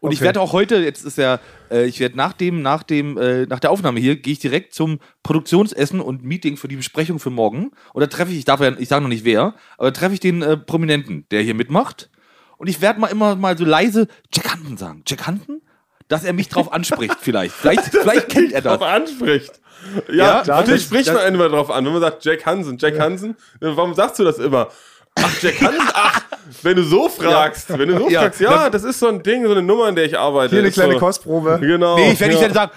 [0.01, 0.27] Und ich Okay.
[0.27, 1.41] werde auch heute, jetzt ist ja,
[1.71, 4.75] äh, ich werde nach dem, nach dem, äh, nach der Aufnahme hier, gehe ich direkt
[4.75, 7.71] zum Produktionsessen und Meeting für die Besprechung für morgen.
[7.95, 10.21] Und da treffe ich, ich darf ja, ich sage noch nicht wer, aber treffe ich
[10.21, 12.11] den äh, Prominenten, der hier mitmacht.
[12.59, 15.03] Und ich werde mal immer mal so leise Jack Hansen sagen.
[15.07, 15.63] Jack Hansen?
[16.09, 17.55] Dass er mich drauf anspricht, vielleicht.
[17.55, 18.79] Vielleicht, vielleicht kennt er das.
[18.79, 19.53] Drauf anspricht.
[20.09, 21.85] Ja, Ja, natürlich das- spricht man einen immer drauf an.
[21.85, 23.31] Wenn man sagt Jack Hansen, Jack Hansen,
[23.61, 24.69] äh, warum sagst du das immer?
[25.17, 26.23] Ach, Jack Hansen, ach,
[26.63, 28.23] wenn du so fragst, wenn du so Ja.
[28.23, 30.51] fragst, ja, das ist so ein Ding, so eine Nummer, an der ich arbeite.
[30.51, 31.59] Hier eine Ist kleine so, Kostprobe.
[31.61, 31.97] Genau.
[31.97, 32.41] Nee, ich werde ja.
[32.41, 32.73] nicht dann sagen,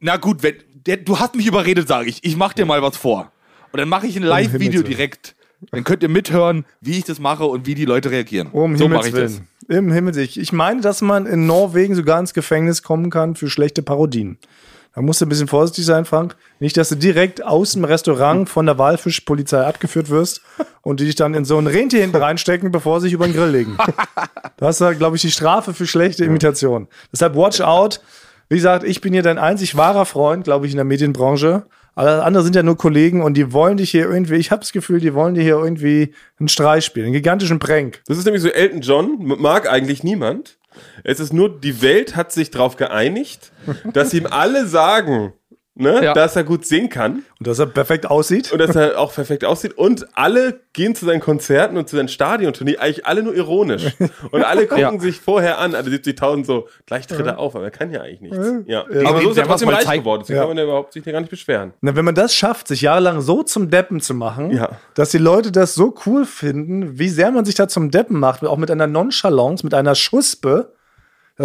[0.00, 2.24] na gut, wenn, der, du hast mich überredet, sage ich.
[2.24, 3.32] Ich mache dir mal was vor.
[3.72, 4.84] Und dann mache ich ein Live-Video Willen.
[4.84, 5.34] direkt.
[5.70, 8.48] Dann könnt ihr mithören, wie ich das mache und wie die Leute reagieren.
[8.50, 9.40] Um so mache ich das.
[9.70, 10.18] Im Himmel.
[10.18, 14.36] Ich, ich meine, dass man in Norwegen sogar ins Gefängnis kommen kann für schlechte Parodien.
[14.96, 16.34] Da musst du ein bisschen vorsichtig sein, Frank.
[16.58, 20.42] Nicht, dass du direkt aus dem Restaurant von der Walfischpolizei abgeführt wirst
[20.82, 23.34] und die dich dann in so ein Rentier hinten reinstecken, bevor sie sich über den
[23.34, 23.78] Grill legen.
[24.56, 26.88] Das ist, glaube ich, die Strafe für schlechte Imitation.
[27.12, 28.00] Deshalb watch out.
[28.48, 31.62] Wie gesagt, ich bin hier dein einzig wahrer Freund, glaube ich, in der Medienbranche.
[32.00, 34.72] Alle andere sind ja nur Kollegen und die wollen dich hier irgendwie, ich habe das
[34.72, 38.00] Gefühl, die wollen dir hier irgendwie einen Streich spielen, einen gigantischen Prank.
[38.06, 40.56] Das ist nämlich so Elton John, mag eigentlich niemand.
[41.04, 43.52] Es ist nur, die Welt hat sich darauf geeinigt,
[43.92, 45.34] dass ihm alle sagen,
[45.80, 46.12] ne, Ja.
[46.14, 48.52] dass er gut singen kann Und dass er perfekt aussieht.
[48.52, 49.76] und dass er auch perfekt aussieht.
[49.76, 53.86] Und alle gehen zu seinen Konzerten und zu seinen Stadiontourneen, eigentlich alle nur ironisch.
[54.30, 54.98] Und alle gucken Ja.
[55.00, 58.20] sich vorher an, alle 70.000 so, gleich tritt er auf, aber er kann ja eigentlich
[58.20, 58.38] nichts.
[58.66, 58.84] Ja.
[59.04, 60.42] Aber so ist er trotzdem mal reich Zeit- geworden, deswegen Ja.
[60.42, 61.72] kann man ja überhaupt sich ja gar nicht beschweren.
[61.80, 64.70] Na, wenn man das schafft, sich jahrelang so zum Deppen zu machen, Ja.
[64.94, 68.44] dass die Leute das so cool finden, wie sehr man sich da zum Deppen macht,
[68.44, 70.72] auch mit einer Nonchalance, mit einer Schuspe,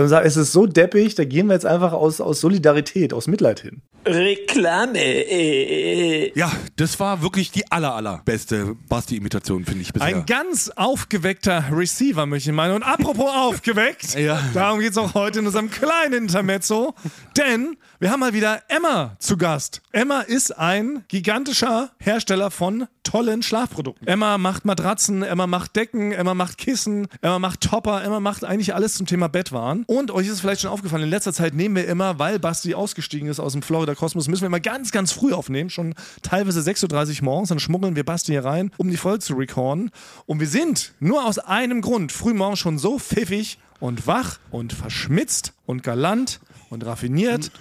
[0.02, 3.28] man sagt, es ist so deppig, da gehen wir jetzt einfach aus, aus Solidarität, aus
[3.28, 3.82] Mitleid hin.
[4.06, 5.00] Reklame.
[5.00, 10.08] Äh, Ja, das war wirklich die aller, allerbeste Basti-Imitation, finde ich bisher.
[10.08, 12.76] Ein ganz aufgeweckter Receiver, möchte ich meinen.
[12.76, 14.40] Und apropos aufgeweckt, Ja.
[14.54, 16.94] darum geht es auch heute in unserem kleinen Intermezzo.
[17.38, 19.82] Denn wir haben mal wieder Emma zu Gast.
[19.92, 24.08] Emma ist ein gigantischer Hersteller von tollen Schlafprodukten.
[24.08, 28.74] Emma macht Matratzen, Emma macht Decken, Emma macht Kissen, Emma macht Topper, Emma macht eigentlich
[28.76, 29.85] alles zum Thema Bettwaren.
[29.88, 32.74] Und euch ist es vielleicht schon aufgefallen, in letzter Zeit nehmen wir immer, weil Basti
[32.74, 36.60] ausgestiegen ist aus dem Florida Kosmos, müssen wir immer ganz, ganz früh aufnehmen, schon teilweise
[36.60, 39.92] 6.30 Uhr morgens, dann schmuggeln wir Basti hier rein, um die Folge zu recorden.
[40.26, 45.54] Und wir sind nur aus einem Grund frühmorgens schon so pfiffig und wach und verschmitzt
[45.66, 47.52] und galant und raffiniert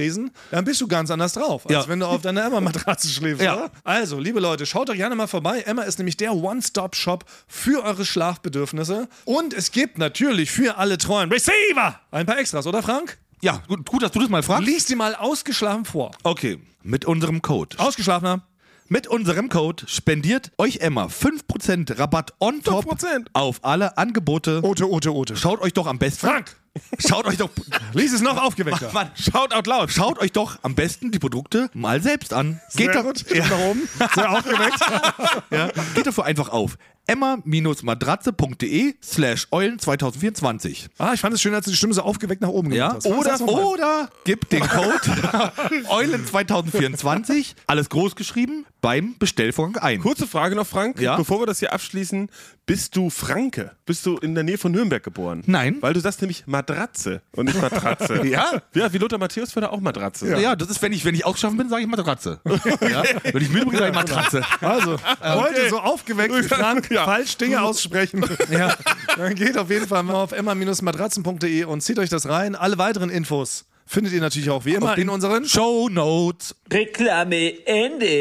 [0.00, 1.88] Tresen, dann bist du ganz anders drauf, als Ja.
[1.88, 3.42] wenn du auf deiner Emma-Matratze schläfst.
[3.42, 3.54] Ja.
[3.56, 3.70] Oder?
[3.84, 5.60] Also, liebe Leute, schaut doch gerne mal vorbei.
[5.66, 9.08] Emma ist nämlich der One-Stop-Shop für eure Schlafbedürfnisse.
[9.24, 13.18] Und es gibt natürlich für alle treuen Receiver ein paar Extras, oder Frank?
[13.42, 14.66] ja, gut, gut, dass du das mal fragst.
[14.66, 16.10] Lies die mal ausgeschlafen vor.
[16.22, 17.78] Okay, mit unserem Code.
[17.78, 18.42] Ausgeschlafener.
[18.92, 23.28] Mit unserem Code spendiert euch Emma 5% Rabatt on top 5%.
[23.34, 24.64] auf alle Angebote.
[24.64, 25.36] Ote, Ote, Ote.
[25.36, 26.26] Schaut euch doch am besten.
[26.26, 26.56] Frank,
[26.98, 27.50] Schaut euch doch.
[27.94, 28.90] lies es noch aufgeweckter.
[28.92, 29.92] Mann, schaut out loud.
[29.92, 32.60] Schaut euch doch am besten die Produkte mal selbst an.
[32.74, 33.24] Geht Sehr doch, gut.
[33.32, 33.88] Nach oben.
[34.12, 34.80] Sehr aufgeweckt.
[35.52, 36.76] ja, geht dafür einfach auf
[37.10, 40.88] emma-matratze.de slash eulen 2024.
[40.98, 43.06] Ah, ich fand es schön, als du die Stimme so aufgeweckt nach oben Ja, gemacht
[43.30, 43.42] hast.
[43.42, 45.52] oder, oder gibt den Code
[45.88, 50.00] Eulen 2024, alles groß geschrieben, beim Bestellvorgang ein.
[50.00, 51.16] Kurze Frage noch, Frank, Ja?
[51.16, 52.30] bevor wir das hier abschließen.
[52.66, 53.72] Bist du Franke?
[53.84, 55.42] Bist du in der Nähe von Nürnberg geboren?
[55.46, 55.78] Nein.
[55.80, 58.24] Weil du sagst nämlich Matratze und nicht Matratze.
[58.30, 58.62] Ja.
[58.74, 60.38] Ja, wie Lothar Matthäus würde auch Matratze.
[60.40, 60.54] Ja.
[60.54, 62.40] das ist, wenn ich, wenn ich ausgeschaffen bin, sage ich Matratze.
[62.80, 63.02] ja?
[63.32, 64.42] Wenn ich müde bin, sage ich Matratze.
[64.60, 67.04] Also, heute so aufgeweckt wie Frank Ja.
[67.06, 68.24] falsch Dinge aussprechen.
[68.50, 68.76] ja.
[69.16, 72.54] Dann geht auf jeden Fall mal auf emma-matratzen.de und zieht euch das rein.
[72.54, 76.54] Alle weiteren Infos findet ihr natürlich auch wie immer in unseren Show Notes.
[76.72, 78.16] Reklame Ende.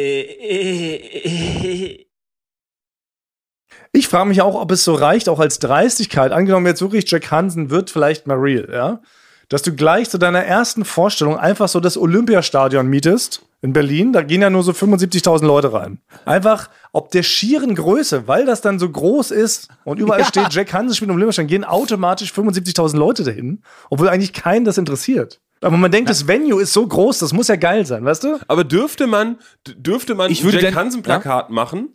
[3.91, 6.31] Ich frage mich auch, ob es so reicht, auch als Dreistigkeit.
[6.31, 9.01] Angenommen jetzt wirklich Jack Hansen wird vielleicht mal real, ja?
[9.47, 14.21] Dass du gleich zu deiner ersten Vorstellung einfach so das Olympiastadion mietest, in Berlin, da
[14.21, 15.99] gehen ja nur so 75.000 Leute rein.
[16.23, 20.71] Einfach, ob der schieren Größe, weil das dann so groß ist und überall steht, Jack
[20.71, 25.41] Hansen spielt um Olympiastein, gehen automatisch 75.000 Leute dahin, obwohl eigentlich keinen das interessiert.
[25.61, 28.39] Aber man denkt, das Venue ist so groß, das muss ja geil sein, weißt du?
[28.47, 31.89] Aber dürfte man, dürfte man Ich würde Jack Hansen Plakat machen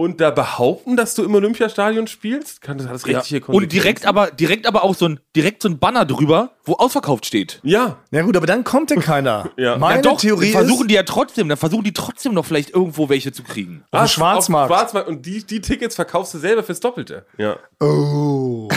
[0.00, 2.60] und da behaupten, dass du im Olympiastadion spielst?
[2.62, 3.18] Kann das, hat das Ja.
[3.18, 6.74] rechtliche Und direkt aber, direkt aber auch so ein, direkt so ein Banner drüber, wo
[6.74, 7.58] ausverkauft steht.
[7.64, 7.96] Ja.
[8.12, 9.50] Ja gut, aber dann kommt ja keiner.
[9.56, 9.76] Ja.
[9.76, 12.70] Meine ja doch, Theorie versuchen ist, die ja trotzdem, dann versuchen die trotzdem noch vielleicht
[12.70, 13.82] irgendwo welche zu kriegen.
[13.90, 14.70] Auf dem Schwarzmarkt.
[14.70, 15.08] Auf Schwarzmarkt.
[15.08, 17.26] Und die, die Tickets verkaufst du selber fürs Doppelte.
[17.36, 17.56] Ja.
[17.80, 18.68] oh,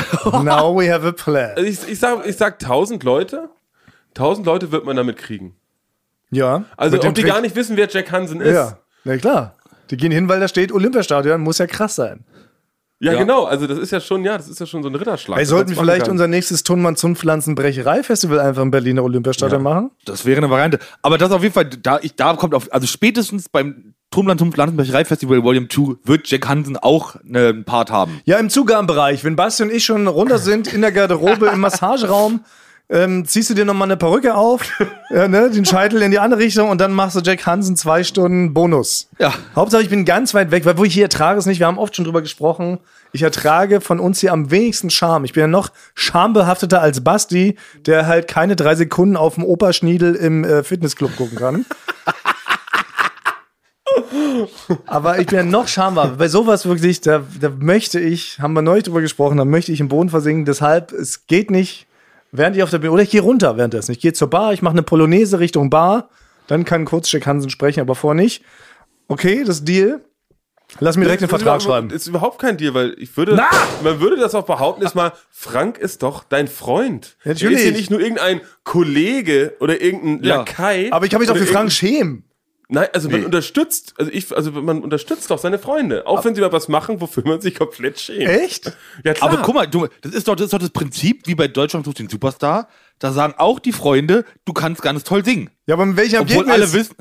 [0.44, 1.52] now we have a plan.
[1.56, 3.50] Also ich, ich sag, ich sag 1000 Leute.
[4.16, 5.56] 1000 Leute wird man damit kriegen.
[6.32, 6.64] Ja.
[6.78, 8.56] Also ob die Trick- gar nicht wissen, wer Jack Hansen ist.
[8.56, 9.56] Ja, na klar.
[9.92, 12.22] Die gehen hin, weil da steht Olympiastadion, muss ja krass sein.
[13.00, 13.20] Ja, Ja.
[13.20, 13.46] genau.
[13.46, 15.40] Also das ist ja schon, ja, das ist ja schon so ein Ritterschlag.
[15.40, 16.12] Ey, sollten wir man vielleicht kann.
[16.12, 19.92] unser nächstes Tonmann Zunpflanzenbrecherei-Festival einfach im Berliner Olympiastadion machen?
[20.06, 20.80] Das wäre eine Variante.
[21.02, 24.52] Aber das auf jeden Fall, da, ich, da kommt auf, also spätestens beim Turmland zum
[24.52, 28.22] Pflanzenbecherei Festival Volume 2 wird Jack Hansen auch ne, einen Part haben.
[28.26, 29.24] Ja, im Zugabenbereich.
[29.24, 32.42] Wenn Basti und ich schon runter sind in der Garderobe im Massageraum,
[32.92, 34.64] ähm, ziehst du dir nochmal eine Perücke auf,
[35.10, 38.04] ja, ne, den Scheitel in die andere Richtung und dann machst du Jack Hansen zwei
[38.04, 39.08] Stunden Bonus.
[39.18, 39.34] Ja.
[39.56, 41.80] Hauptsache, ich bin ganz weit weg, weil wo ich hier ertrage es nicht, wir haben
[41.80, 42.80] oft schon drüber gesprochen,
[43.14, 45.26] ich ertrage von uns hier am wenigsten Scham.
[45.26, 50.16] Ich bin ja noch schambehafteter als Basti, der halt keine drei Sekunden auf dem Operschniedel
[50.16, 51.66] im äh, Fitnessclub gucken kann.
[54.86, 56.16] Aber ich bin ja noch schambar.
[56.18, 59.82] Bei sowas wirklich, da, da möchte ich, haben wir neulich drüber gesprochen, da möchte ich
[59.82, 60.46] im Boden versinken.
[60.46, 61.88] Deshalb, es geht nicht,
[62.32, 63.92] während ich auf der Bühne, oder ich gehe runter währenddessen.
[63.92, 66.10] Ich gehe zur Bar, ich mache eine Polonaise Richtung Bar,
[66.48, 68.44] dann kann kurz Jack Hansen sprechen, aber vorher nicht.
[69.08, 70.02] Okay, das Deal.
[70.80, 71.90] Lass mir direkt Das ist Vertrag schreiben.
[71.90, 73.50] Ist überhaupt kein Deal, weil ich würde, Na!
[73.84, 77.18] man würde das auch behaupten, ist mal, Frank ist doch dein Freund.
[77.26, 77.44] Natürlich.
[77.44, 80.38] Er ist hier nicht nur irgendein Kollege oder irgendein Ja.
[80.38, 80.90] Lakai.
[80.92, 82.24] Aber ich kann mich doch für Frank schämen.
[82.74, 86.08] Nein, also man unterstützt, also ich, also man unterstützt doch seine Freunde.
[86.08, 88.30] Auch wenn sie mal was machen, wofür man sich komplett schämt.
[88.30, 88.72] Echt?
[89.04, 89.30] Ja, klar.
[89.30, 91.86] Aber guck mal, du, das, ist doch, das ist doch das Prinzip, wie bei Deutschland
[91.86, 92.70] sucht den Superstar.
[92.98, 95.50] Da sagen auch die Freunde, du kannst ganz toll singen.
[95.68, 96.96] Ja, aber mit welchem Obwohl alle wissen,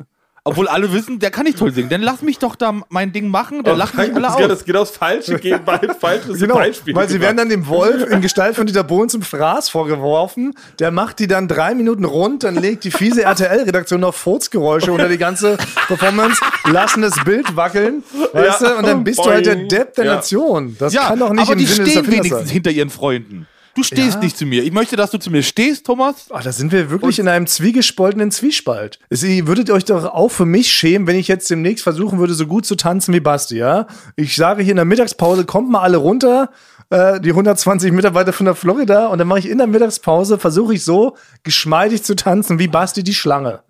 [0.44, 1.88] obwohl alle wissen, der kann nicht toll singen.
[1.90, 4.38] Dann lass mich doch da mein Ding machen, dann lachen mich alle das, aus.
[4.38, 6.94] geht, das geht aufs falsche, geht bei falsches Genau, Beispiel.
[6.94, 10.55] weil sie werden dann dem Wolf in Gestalt von Dieter Bohlen zum Fraß vorgeworfen.
[10.79, 15.09] Der macht die dann drei Minuten rund, dann legt die fiese RTL-Redaktion noch Furzgeräusche unter
[15.09, 18.68] die ganze Performance, lassen das Bild wackeln, weißt Ja.
[18.70, 19.68] du, und dann bist du halt der Boing.
[19.68, 20.14] Depp der Ja.
[20.16, 20.76] Nation.
[20.79, 22.48] Das ja, kann doch nicht aber im die Sinne stehen wenigstens sein.
[22.48, 23.46] hinter ihren Freunden.
[23.74, 24.20] Du stehst Ja.
[24.20, 24.64] nicht zu mir.
[24.64, 26.26] Ich möchte, dass du zu mir stehst, Thomas.
[26.30, 28.98] Ah, da sind wir wirklich in einem zwiegespaltenen Zwiespalt.
[29.09, 32.35] Es- Ihr würdet euch doch auch für mich schämen, wenn ich jetzt demnächst versuchen würde,
[32.35, 33.87] so gut zu tanzen wie Basti, ja?
[34.16, 36.50] Ich sage hier in der Mittagspause, kommt mal alle runter,
[36.90, 40.74] äh, die 120 Mitarbeiter von der Florida, und dann mache ich in der Mittagspause, versuche
[40.74, 43.61] ich so geschmeidig zu tanzen wie Basti die Schlange.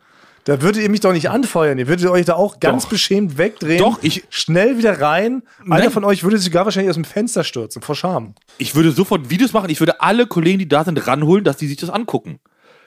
[0.45, 1.79] Da würdet ihr mich doch nicht anfeuern.
[1.79, 3.79] Ihr würdet euch da auch ganz beschämt wegdrehen.
[3.79, 5.43] Doch, ich- Schnell wieder rein.
[5.65, 5.91] Einer Nein.
[5.91, 8.35] von euch würde sich sogar wahrscheinlich aus dem Fenster stürzen, vor Scham.
[8.59, 9.69] Ich würde sofort Videos machen.
[9.71, 12.41] Ich würde alle Kollegen, die da sind, ranholen, dass die sich das angucken.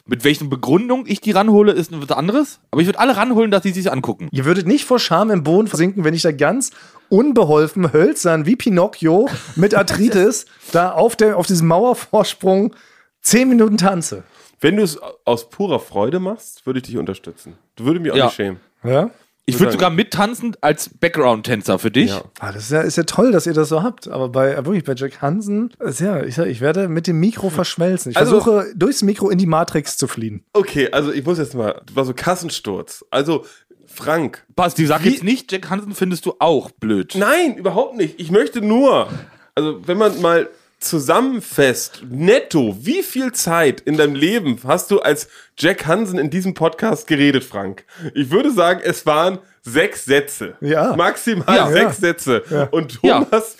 [0.06, 2.60] Mit welchen Begründung ich die ranhole, ist was anderes.
[2.72, 4.28] Aber ich würde alle ranholen, dass die sich angucken.
[4.32, 6.72] Ihr würdet nicht vor Scham im Boden versinken, wenn ich da ganz
[7.08, 12.76] unbeholfen, hölzern, wie Pinocchio mit Arthritis da auf, der, auf diesem Mauervorsprung
[13.22, 14.24] zehn Minuten tanze.
[14.64, 17.58] Wenn du es aus purer Freude machst, würde ich dich unterstützen.
[17.76, 18.26] Du würdest mich auch Ja.
[18.26, 18.60] nicht schämen.
[18.84, 19.10] Ja?
[19.46, 22.12] Ich würde sogar mittanzen als Background-Tänzer für dich.
[22.12, 22.24] Ja.
[22.40, 24.08] Ah, das ist ja, ist ja toll, dass ihr das so habt.
[24.08, 27.20] Aber bei, äh, wirklich bei Jack Hansen, ist ja, ich, sag, ich werde mit dem
[27.20, 28.12] Mikro verschmelzen.
[28.12, 30.46] Ich Also- versuche durchs Mikro in die Matrix zu fliehen.
[30.54, 33.04] Okay, also ich muss jetzt mal, das war so Kassensturz.
[33.12, 33.44] Also,
[33.86, 34.46] Frank.
[34.56, 37.14] Basti, sag Wie- jetzt nicht, Jack Hansen findest du auch blöd.
[37.18, 38.20] Nein, überhaupt nicht.
[38.22, 39.10] Ich möchte nur,
[39.56, 40.50] also wenn man mal
[40.84, 46.54] zusammenfasst, netto, wie viel Zeit in deinem Leben hast du als Jack Hansen in diesem
[46.54, 47.86] Podcast geredet, Frank?
[48.14, 50.56] Ich würde sagen, es waren sechs Sätze.
[50.60, 50.94] Ja.
[50.96, 51.68] Maximal Ja.
[51.72, 52.44] sechs Sätze.
[52.72, 53.24] Und Ja.
[53.24, 53.56] Thomas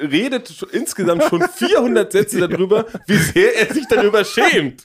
[0.00, 4.82] redet insgesamt schon 400 Sätze darüber, wie sehr er sich darüber schämt.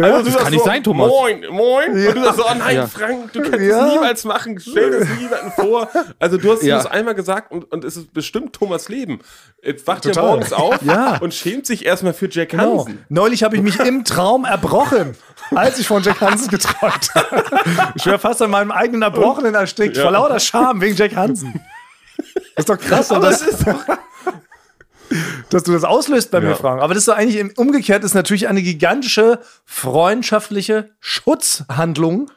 [0.00, 1.08] Also, du das kann nicht so, sein, Thomas.
[1.08, 1.90] Moin, moin.
[1.92, 2.86] Und du sagst so, oh nein, Ja.
[2.86, 3.86] Frank, du kannst Ja.
[3.86, 4.58] es niemals machen.
[4.58, 5.90] Stell das niemandem vor.
[6.18, 6.78] Also du hast Ja.
[6.78, 9.20] es einmal gesagt und, und es ist bestimmt Thomas Leben.
[9.62, 11.18] Jetzt wacht er morgens auf Ja.
[11.18, 12.78] und schämt sich erstmal für Jack Genau.
[12.86, 13.04] Hansen.
[13.10, 15.16] Neulich habe ich mich im Traum erbrochen,
[15.50, 17.44] als ich von Jack Hansen geträumt habe.
[17.96, 21.60] Ich wäre fast an meinem eigenen Erbrochenen erstickt, vor lauter Scham wegen Jack Hansen.
[22.56, 23.84] Das ist doch krass, Aber dass, es ist doch,
[25.50, 26.54] dass du das auslöst bei mir, Ja.
[26.56, 26.80] Frank.
[26.82, 32.30] Aber das ist doch eigentlich umgekehrt ist natürlich eine gigantische freundschaftliche Schutzhandlung,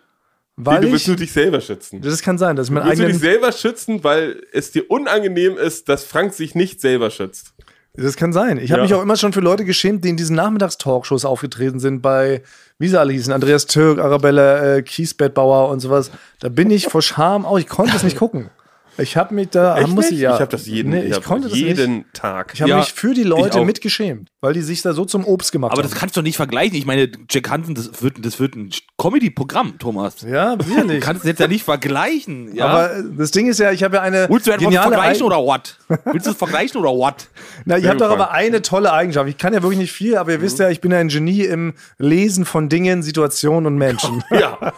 [0.56, 2.02] weil du willst nur dich selber schützen.
[2.02, 4.89] das kann sein, dass ich meinen Willst du dich eigenen selber schützen, weil es dir
[4.89, 7.54] unangenehm ist, dass Frank sich nicht selber schützt?
[7.93, 8.58] Das kann sein.
[8.60, 8.84] Ich habe Ja.
[8.84, 12.43] mich auch immer schon für Leute geschämt, die in diesen Nachmittagstalkshows aufgetreten sind, bei,
[12.80, 16.12] wie sie alle hießen, Andreas Türk, Arabella äh, Kiesbettbauer und sowas.
[16.40, 18.50] Da bin ich vor Scham auch, ich konnte es nicht gucken.
[18.99, 20.13] Ich habe mich da, Echt muss nicht?
[20.15, 20.33] ich ja.
[20.36, 22.13] Ich habe das jeden, Nee, ich ich hab konnte das jeden nicht.
[22.13, 22.51] Tag.
[22.53, 25.51] Ich habe Ja, mich für die Leute mitgeschämt, weil die sich da so zum Obst
[25.51, 25.89] gemacht Aber haben.
[25.89, 26.75] das kannst du doch nicht vergleichen.
[26.77, 30.21] Ich meine, Jack Hansen, das wird, das wird ein Comedy-Programm, Thomas.
[30.21, 31.01] ja, Du sicherlich.
[31.03, 32.55] kannst es jetzt ja nicht vergleichen.
[32.55, 32.65] Ja?
[32.65, 35.38] Aber äh, das Ding ist ja, ich habe ja eine Willst du etwas vergleichen oder
[35.38, 35.77] what?
[36.05, 37.27] Willst du es vergleichen oder what?
[37.65, 39.29] Na, ich habe doch aber eine tolle Eigenschaft.
[39.29, 41.41] Ich kann ja wirklich nicht viel, aber ihr wisst ja, ich bin ja ein Genie
[41.43, 44.23] im Lesen von Dingen, Situationen und Menschen.
[44.31, 44.57] Ja.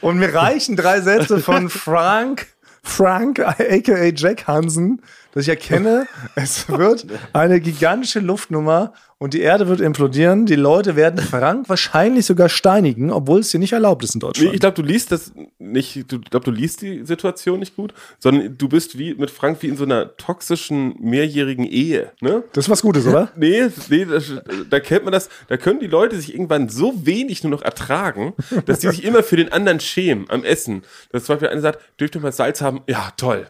[0.00, 2.46] Und mir reichen drei Sätze von Frank,
[2.82, 9.68] Frank, aka Jack Hansen, dass ich erkenne, es wird eine gigantische Luftnummer und die Erde
[9.68, 10.46] wird implodieren.
[10.46, 14.26] Die Leute werden Frank wahrscheinlich sogar steinigen, obwohl es hier nicht erlaubt ist in Nee,
[14.26, 14.54] Deutschland.
[14.54, 18.56] ich glaube, du liest das nicht, du glaube, du liest die Situation nicht gut, sondern
[18.56, 22.42] du bist wie mit Frank wie in so einer toxischen mehrjährigen Ehe, ne?
[22.54, 23.30] das ist was Gutes, oder?
[23.36, 24.32] Nee, nee das,
[24.70, 28.32] da kennt man das, da können die Leute sich irgendwann so wenig nur noch ertragen,
[28.64, 30.82] dass die sich immer für den anderen schämen am Essen.
[31.12, 32.80] Dass zum Beispiel einer sagt, dürft ihr mal Salz haben?
[32.86, 33.46] Ja, toll.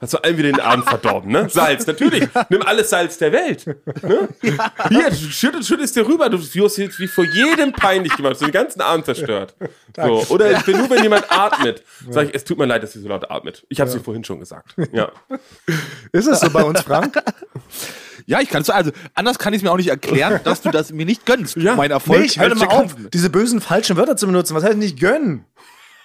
[0.00, 1.48] Hast du allen wieder den Abend verdorben, ne?
[1.48, 2.28] Salz, natürlich.
[2.50, 3.66] Nimm alles Salz der Welt.
[4.02, 4.28] Ne?
[4.90, 6.28] Hier, schüttet, schüttest dir rüber.
[6.28, 8.32] Du hast jetzt wie vor jedem peinlich gemacht.
[8.32, 9.54] Du hast den ganzen Abend zerstört.
[9.96, 10.24] So.
[10.28, 13.00] Oder ich bin nur, wenn jemand atmet, sage ich, es tut mir leid, dass sie
[13.00, 13.64] so laut atmet.
[13.70, 14.74] Ich habe es dir vorhin schon gesagt.
[14.92, 15.10] Ja.
[16.12, 17.22] Ist es so bei uns, Frank?
[18.28, 20.70] Ja, ich kann es, also anders kann ich es mir auch nicht erklären, dass du
[20.70, 21.56] das mir nicht gönnst.
[21.56, 22.22] Mein Erfolg.
[22.22, 24.56] Nicht, hör doch als mal auf, diese bösen falschen Wörter zu benutzen.
[24.56, 25.44] Was heißt nicht gönnen?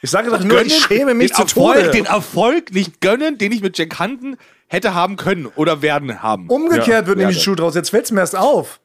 [0.02, 1.92] Ich sage doch nur, ich Gönnen, schäme mich den zu Erfolg, Tode.
[1.92, 4.36] Den Erfolg nicht gönnen, den ich mit Jack Hansen
[4.68, 6.48] hätte haben können oder werden haben.
[6.48, 7.76] Umgekehrt Ja, wird nämlich der Schuh draus.
[7.76, 8.80] Jetzt fällt es mir erst auf.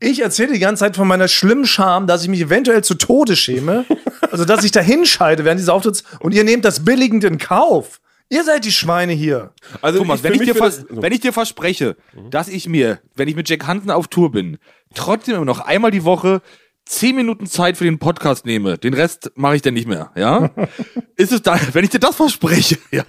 [0.00, 3.36] Ich erzähle die ganze Zeit von meiner schlimmen Scham, dass ich mich eventuell zu Tode
[3.36, 3.84] schäme.
[4.32, 8.00] Also, dass ich da hinscheide während dieses Auftritts und ihr nehmt das billigend in Kauf.
[8.28, 9.52] Ihr seid die Schweine hier.
[9.82, 11.96] Also Thomas, für wenn ich, dir das- wenn ich dir verspreche,
[12.30, 14.58] dass ich mir, wenn ich mit Jack Hansen auf Tour bin,
[14.94, 16.40] trotzdem immer noch einmal die Woche
[16.86, 20.50] zehn Minuten Zeit für den Podcast nehme, den Rest mache ich dann nicht mehr, ja?
[21.16, 23.02] ist es dann, wenn ich dir das verspreche, ja,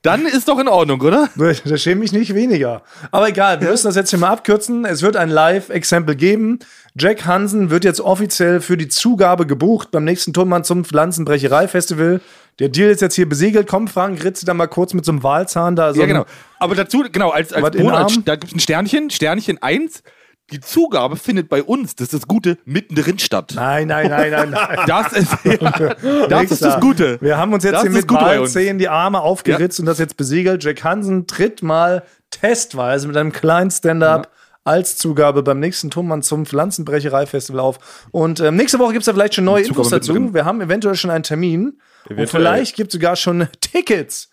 [0.00, 1.28] dann ist doch in Ordnung, oder?
[1.36, 2.82] Da schäme ich nicht weniger.
[3.10, 4.84] Aber egal, wir müssen das jetzt hier mal abkürzen.
[4.84, 6.58] Es wird ein Live-Exempel geben.
[6.98, 12.20] Jack Hansen wird jetzt offiziell für die Zugabe gebucht beim nächsten Tonmann zum Pflanzenbrecherei-Festival.
[12.58, 13.66] Der Deal ist jetzt hier besiegelt.
[13.66, 15.94] Komm, Frank, ritze da mal kurz mit so einem Wahlzahn da.
[15.94, 16.26] So Ja, genau.
[16.58, 20.02] Aber dazu, genau, als, als Bonus, da gibt es ein Sternchen, Sternchen 1.
[20.52, 23.52] Die Zugabe findet bei uns, das ist das Gute, mittendrin statt.
[23.56, 24.78] Nein, nein, nein, nein, nein.
[24.86, 27.18] Das ist, ja, das ist das Gute.
[27.20, 28.20] Wir haben uns jetzt Das hier mit uns.
[28.20, 30.62] Wahlzehen die Arme aufgeritzt und das jetzt besiegelt.
[30.62, 34.30] Jack Hansen tritt mal testweise mit einem kleinen Stand-up
[34.64, 38.06] als Zugabe beim nächsten Tonmann zum Pflanzenbrecherei-Festival auf.
[38.10, 40.34] Und ähm, nächste Woche gibt es da vielleicht schon neue Infos dazu.
[40.34, 41.64] Wir haben eventuell schon einen Termin.
[41.64, 42.26] Und Eventuell.
[42.28, 44.28] vielleicht gibt es sogar schon Tickets.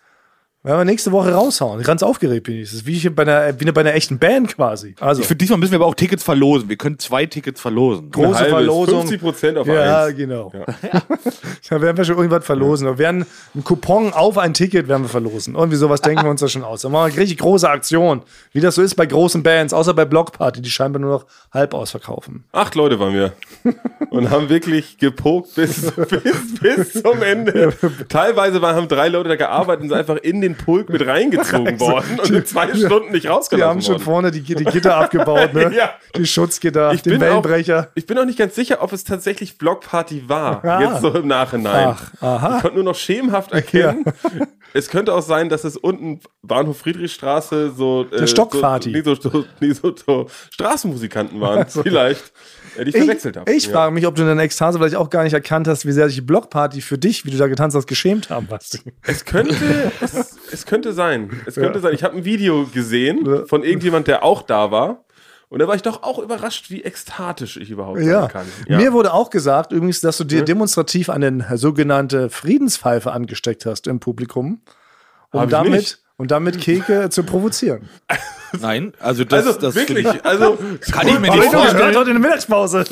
[0.62, 1.82] Werden wir nächste Woche raushauen.
[1.82, 2.64] Ganz aufgeregt bin ich.
[2.68, 4.94] Das ist wie, hier bei einer, wie bei einer echten Band quasi.
[5.00, 6.68] Also, Ich finde, diesmal müssen wir aber auch Tickets verlosen.
[6.68, 8.10] Wir können zwei Tickets verlosen.
[8.10, 9.00] große halbes, Verlosung.
[9.00, 10.16] 50 Prozent auf Ja, eins.
[10.18, 10.52] genau.
[11.70, 12.86] da werden wir schon irgendwas verlosen.
[12.86, 15.54] Wir werden einen Coupon auf ein Ticket werden wir verlosen.
[15.54, 16.82] Irgendwie sowas denken wir uns da schon aus.
[16.82, 18.20] Dann machen wir eine richtig große Aktion.
[18.52, 21.72] Wie das so ist bei großen Bands, außer bei Blockparty, die scheinbar nur noch halb
[21.72, 22.44] ausverkaufen.
[22.52, 23.32] Acht Leute waren wir.
[24.10, 27.72] Und haben wirklich gepokt bis, bis, bis zum Ende.
[28.10, 31.78] Teilweise waren, haben drei Leute da gearbeitet und sind einfach in den Pulk mit reingezogen
[31.80, 34.02] worden und in zwei Stunden nicht Die rausgelassen haben schon worden.
[34.04, 35.72] vorne die, die Gitter abgebaut, ne?
[35.74, 35.94] Ja.
[36.16, 37.90] Die Schutzgitter, Ich den bin, auch, Wellenbrecher.
[37.94, 40.64] ich bin auch nicht ganz sicher, ob es tatsächlich Blockparty war.
[40.64, 40.80] Ah.
[40.80, 41.96] Jetzt so im Nachhinein.
[41.96, 42.56] Ach, aha.
[42.56, 44.04] Ich konnte nur noch schemenhaft erkennen.
[44.72, 48.06] Es könnte auch sein, dass es unten Bahnhof Friedrichstraße so.
[48.12, 49.02] Äh, Stockparty.
[49.04, 51.66] So, so, so, so, so Straßenmusikanten waren.
[51.66, 52.32] Vielleicht.
[52.76, 53.50] Äh, die ich verwechselt habe.
[53.50, 55.86] Ich, ich frage mich, ob du in deiner Ekstase vielleicht auch gar nicht erkannt hast,
[55.86, 58.78] wie sehr sich die Blockparty für dich, wie du da getanzt hast, geschämt haben, Basti.
[59.02, 59.56] Es könnte,
[60.00, 61.30] es, es könnte sein.
[61.46, 61.94] Es könnte sein.
[61.94, 65.04] Ich habe ein Video gesehen von irgendjemand, der auch da war.
[65.48, 68.20] Und da war ich doch auch überrascht, wie ekstatisch ich überhaupt Ja.
[68.22, 68.46] sein kann.
[68.68, 68.76] Ja.
[68.76, 73.98] Mir wurde auch gesagt, übrigens, dass du dir demonstrativ eine sogenannte Friedenspfeife angesteckt hast im
[73.98, 74.60] Publikum,
[75.32, 75.98] um ich damit nicht.
[76.16, 77.88] und damit Keke zu provozieren.
[78.60, 81.96] Nein, also das, also das wirklich, finde also ich- kann ich mir nicht ich vorstellen.
[81.96, 82.84] heute in der Mittagspause.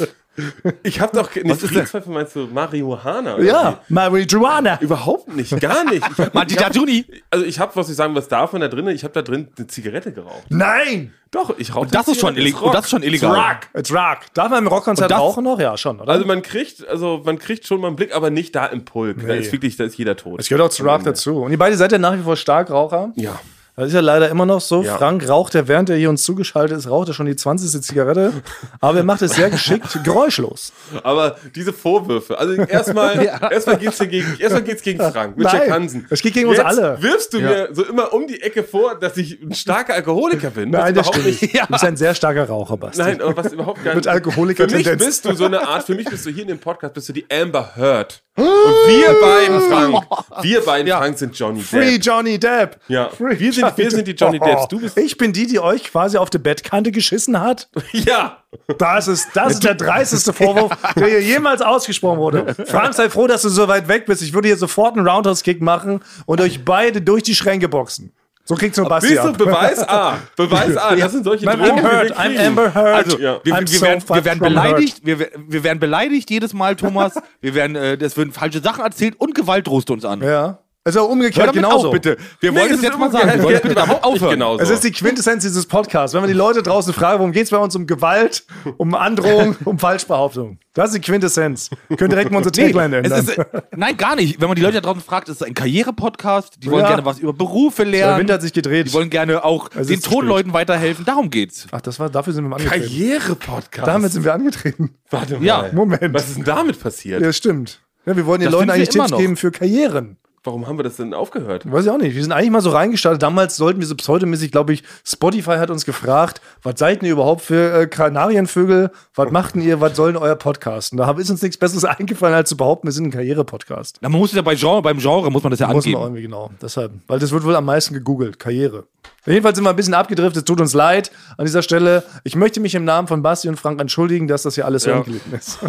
[0.83, 1.68] Ich habe doch eine Was ist denn?
[1.68, 3.38] Friedenspfeife, meinst du Marihuana?
[3.40, 4.79] Ja, Marijuana.
[4.81, 4.85] wie?
[4.85, 6.05] Überhaupt nicht, gar nicht.
[6.11, 7.05] Ich hab, Manti ich hab, Tatuni.
[7.31, 8.88] also ich habe, was ich sagen, was davon da drin?
[8.88, 10.44] Ich habe da drin eine Zigarette geraucht.
[10.48, 11.12] Nein!
[11.31, 11.88] Doch, ich rauche.
[11.88, 12.62] Das ist schon illegal.
[12.62, 13.35] Und das ist schon illegal.
[13.37, 13.59] Rock.
[13.74, 14.20] It's rock.
[14.33, 15.61] Darf man im Rockkonzert rauchen noch?
[15.61, 16.11] Ja, schon, oder?
[16.11, 19.27] Also man kriegt, also man kriegt schon mal einen Blick, aber nicht da im Pulk.
[19.27, 20.40] Da ist wirklich, da ist jeder tot.
[20.40, 21.42] es gehört auch zu Rock dazu.
[21.42, 23.12] Und ihr beide seid ja nach wie vor Starkraucher.
[23.16, 23.38] Ja.
[23.78, 24.82] Das ist ja leider immer noch so.
[24.82, 24.96] Ja.
[24.98, 27.80] Frank raucht ja, während er hier uns zugeschaltet ist, raucht er schon die 20.
[27.80, 28.32] Zigarette.
[28.80, 30.72] Aber er macht es sehr geschickt, geräuschlos.
[31.04, 35.56] Aber diese Vorwürfe, also erstmal, erstmal geht's hier gegen, erstmal geht's gegen Frank mit Nein,
[35.60, 36.06] Jack Hansen.
[36.10, 37.00] es geht gegen uns Jetzt alle.
[37.00, 40.70] Wirfst du mir so immer um die Ecke vor, dass ich ein starker Alkoholiker bin?
[40.70, 41.42] Nein, das stimmt nicht.
[41.42, 43.00] Du bist ein sehr starker Raucher, Basti.
[43.00, 44.04] Nein, aber was überhaupt gar nicht.
[44.04, 44.88] Mit Alkoholiker-Tendenz.
[44.88, 46.94] Für mich bist du so eine Art, für mich bist du hier in dem Podcast,
[46.94, 48.22] bist du die Amber Heard.
[48.36, 50.04] Und wir beiden, Frank,
[50.42, 52.04] wir beiden, Frank, sind Johnny Free Depp.
[52.06, 52.76] Johnny Depp.
[52.86, 53.08] Ja.
[53.10, 54.68] Free Wir sind- wir sind die Johnny Depps.
[54.68, 57.68] Du bist- ich bin die, die euch quasi auf die Bettkante geschissen hat.
[57.92, 58.38] Ja.
[58.78, 62.54] Das ist, das ist der dreisteste Vorwurf, der hier jemals ausgesprochen wurde.
[62.66, 64.22] Frank, sei froh, dass du so weit weg bist.
[64.22, 68.12] Ich würde hier sofort einen Roundhouse-Kick machen und euch beide durch die Schränke boxen.
[68.44, 69.33] So kriegt's nur Basti Siehst du.
[69.35, 70.16] Beweis A.
[70.37, 70.96] Beweis A.
[70.96, 72.18] Das sind solche I'm Drogen, wir Heard.
[72.18, 72.46] I'm.
[72.46, 73.04] Amber Heard.
[73.04, 73.40] Also, Ja.
[73.44, 77.12] wir, wir, so werden, wir werden beleidigt, wir, wir werden beleidigt jedes Mal, Thomas.
[77.42, 80.22] wir werden, äh, es werden falsche Sachen erzählt und Gewalt droht uns an.
[80.22, 80.61] Ja.
[80.84, 81.88] Also umgekehrt genauso.
[81.88, 82.16] auf, bitte.
[82.40, 83.30] Wir Nee, wollen es es ist jetzt mal sagen.
[83.34, 84.30] Wir wollen ja, bitte damit aufhören.
[84.30, 84.62] genauso.
[84.62, 86.14] Es ist die Quintessenz dieses Podcasts.
[86.14, 88.44] Wenn man die Leute draußen fragen, worum geht's bei uns um Gewalt,
[88.78, 90.58] um Androhung, um Falschbehauptung.
[90.72, 91.68] Das ist die Quintessenz.
[91.98, 93.26] Könnt direkt mal unsere Tagline Es ändern.
[93.52, 94.40] ist, nein, gar nicht.
[94.40, 96.54] Wenn man die Leute da draußen fragt, ist es ein Karriere-Podcast.
[96.62, 96.88] Die wollen Ja.
[96.88, 98.20] gerne was über Berufe Der lernen.
[98.20, 98.86] Wind hat sich gedreht.
[98.86, 100.00] Die wollen gerne auch Es den.
[100.00, 101.04] Tonleuten weiterhelfen.
[101.04, 101.66] Darum geht's.
[101.70, 102.80] Ach, das war, dafür sind wir angetreten.
[102.86, 103.86] Karriere-Podcast.
[103.88, 104.94] Damit sind wir angetreten.
[105.10, 105.44] Warte mal.
[105.44, 105.66] Ja.
[105.72, 106.14] Moment.
[106.14, 107.20] Was ist denn damit passiert?
[107.20, 107.80] Ja, stimmt.
[108.06, 110.16] Ja, wir wollen den Das Leuten wir eigentlich Tipps geben für Karrieren.
[110.48, 111.70] Warum haben wir das denn aufgehört?
[111.70, 112.14] Weiß ich auch nicht.
[112.14, 113.22] Wir sind eigentlich mal so reingestartet.
[113.22, 117.42] Damals sollten wir so pseudomäßig, glaube ich, Spotify hat uns gefragt, was seid ihr überhaupt
[117.42, 118.90] für äh, Kanarienvögel?
[119.14, 119.82] Was machten ihr?
[119.82, 120.92] Was soll denn euer Podcast?
[120.92, 123.98] Und da ist uns nichts Besseres eingefallen, als zu behaupten, wir sind ein Karriere-Podcast.
[124.00, 125.94] Na, man muss es ja bei Genre, beim Genre muss man das ja Muss man
[125.94, 126.02] angeben.
[126.02, 126.50] irgendwie genau.
[126.62, 126.92] Deshalb.
[127.06, 128.38] Weil das wird wohl am meisten gegoogelt.
[128.38, 128.84] Karriere.
[129.28, 130.38] Jedenfalls sind wir ein bisschen abgedriftet.
[130.38, 132.02] Es tut uns leid an dieser Stelle.
[132.24, 134.90] Ich möchte mich im Namen von Basti und Frank entschuldigen, dass das hier alles so
[134.90, 134.96] Ja.
[134.98, 135.58] angelegt ist.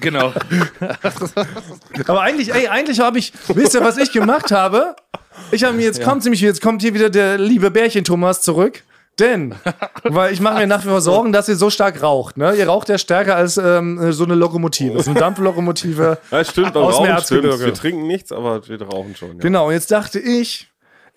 [0.00, 0.32] Genau.
[2.06, 4.94] Aber eigentlich, ey, eigentlich habe ich, wisst ihr, was ich gemacht habe?
[5.50, 8.82] Ich habe mir, jetzt kommt nämlich, jetzt kommt hier wieder der liebe Bärchen Thomas zurück.
[9.18, 9.54] Denn,
[10.04, 12.38] weil ich mache mir nach wie vor Sorgen, dass ihr so stark raucht.
[12.38, 12.54] Ne?
[12.54, 14.92] Ihr raucht ja stärker als ähm, so eine Lokomotive.
[14.94, 16.16] Das ist eine Dampflokomotive.
[16.30, 17.58] Ja, stimmt, beim Aus Rauchen stimmt.
[17.60, 19.32] Wir trinken nichts, aber wir rauchen schon.
[19.32, 19.34] Ja.
[19.40, 20.69] Genau, und jetzt dachte ich,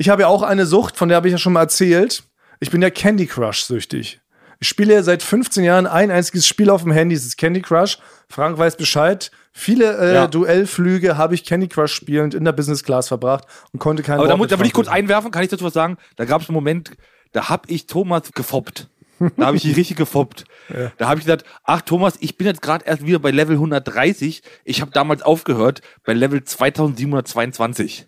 [0.04, 2.24] ich habe ja auch eine Sucht, von der habe ich ja schon mal erzählt.
[2.60, 4.20] Ich bin ja Candy Crush süchtig.
[4.60, 7.62] Ich spiele ja seit 15 Jahren ein einziges Spiel auf dem Handy, das ist Candy
[7.62, 8.00] Crush.
[8.28, 9.32] Frank weiß Bescheid.
[9.54, 10.28] Viele äh, Ja.
[10.28, 14.28] Duellflüge habe ich Candy Crush spielend in der Business Class verbracht und konnte keinen Aber
[14.28, 15.96] da, Wort muss, mit da will ich kurz einwerfen, kann ich dazu was sagen?
[16.18, 16.92] Da gab es einen Moment,
[17.32, 18.90] da habe ich Thomas gefoppt.
[19.38, 20.44] Da habe ich ihn richtig gefoppt.
[20.98, 24.42] Da habe ich gesagt, ach Thomas, ich bin jetzt gerade erst wieder bei Level 130.
[24.66, 28.06] Ich habe damals aufgehört bei Level 2722.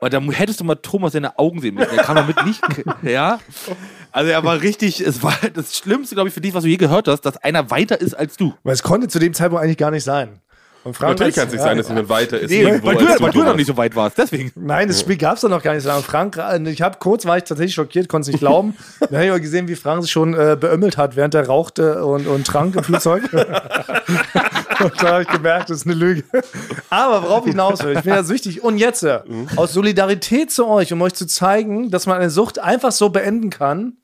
[0.00, 1.94] Und da hättest du mal Thomas seine Augen sehen müssen.
[1.94, 2.60] Der kam damit nicht,
[3.02, 3.40] ja.
[4.12, 6.76] Also er war richtig, es war das Schlimmste, glaube ich, für dich, was du je
[6.76, 8.54] gehört hast, dass einer weiter ist als du.
[8.62, 10.40] Weil es konnte zu dem Zeitpunkt eigentlich gar nicht sein.
[10.84, 12.50] Und Frank Natürlich kann es nicht ja, sein, dass jemand weiter ist.
[12.50, 14.52] Nee, irgendwo weil als du, weil du noch nicht so weit warst, deswegen.
[14.54, 16.02] Nein, das Spiel gab es doch noch gar nicht so lange.
[16.02, 18.76] Frank, äh, ich habe kurz, war ich tatsächlich schockiert, konnte es nicht glauben.
[19.00, 22.04] Dann habe ich aber gesehen, wie Frank sich schon äh, beömmelt hat, während er rauchte
[22.04, 23.24] und, und trank im Flugzeug.
[24.80, 26.24] und da habe ich gemerkt, das ist eine Lüge.
[26.90, 28.62] Aber worauf ich hinaus will, ich bin ja süchtig.
[28.62, 29.20] Und jetzt, äh,
[29.56, 33.50] aus Solidarität zu euch, um euch zu zeigen, dass man eine Sucht einfach so beenden
[33.50, 33.96] kann,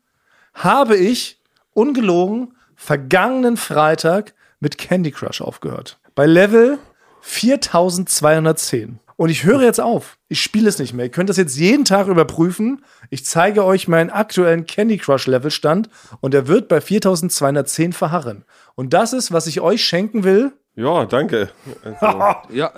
[0.54, 1.40] habe ich
[1.72, 5.98] ungelogen vergangenen Freitag mit Candy Crush aufgehört.
[6.14, 6.78] Bei Level
[7.20, 9.00] 4210.
[9.16, 10.18] Und ich höre jetzt auf.
[10.28, 11.06] Ich spiele es nicht mehr.
[11.06, 12.84] Ihr könnt das jetzt jeden Tag überprüfen.
[13.10, 15.88] Ich zeige euch meinen aktuellen Candy Crush Levelstand
[16.20, 18.44] und er wird bei 4210 verharren.
[18.74, 20.52] Und das ist, was ich euch schenken will.
[20.76, 21.50] Ja, danke.
[21.82, 22.72] Also, Ja.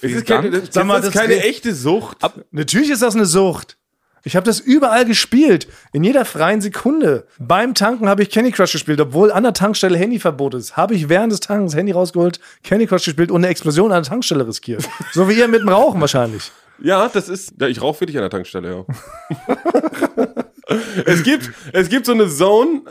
[0.00, 2.18] es ist keine, das, Sag mal, das ist das keine echte Sucht.
[2.50, 3.76] Natürlich ist das eine Sucht.
[4.26, 7.26] Ich habe das überall gespielt, in jeder freien Sekunde.
[7.38, 10.78] Beim Tanken habe ich Candy Crush gespielt, obwohl an der Tankstelle Handyverbot ist.
[10.78, 14.08] Habe ich während des Tankens Handy rausgeholt, Candy Crush gespielt und eine Explosion an der
[14.08, 14.88] Tankstelle riskiert.
[15.12, 16.50] so wie ihr mit dem Rauchen wahrscheinlich.
[16.80, 17.52] Ja, das ist.
[17.60, 20.34] Ja, ich rauche wirklich an der Tankstelle, ja.
[21.04, 22.82] es, gibt, es gibt so eine Zone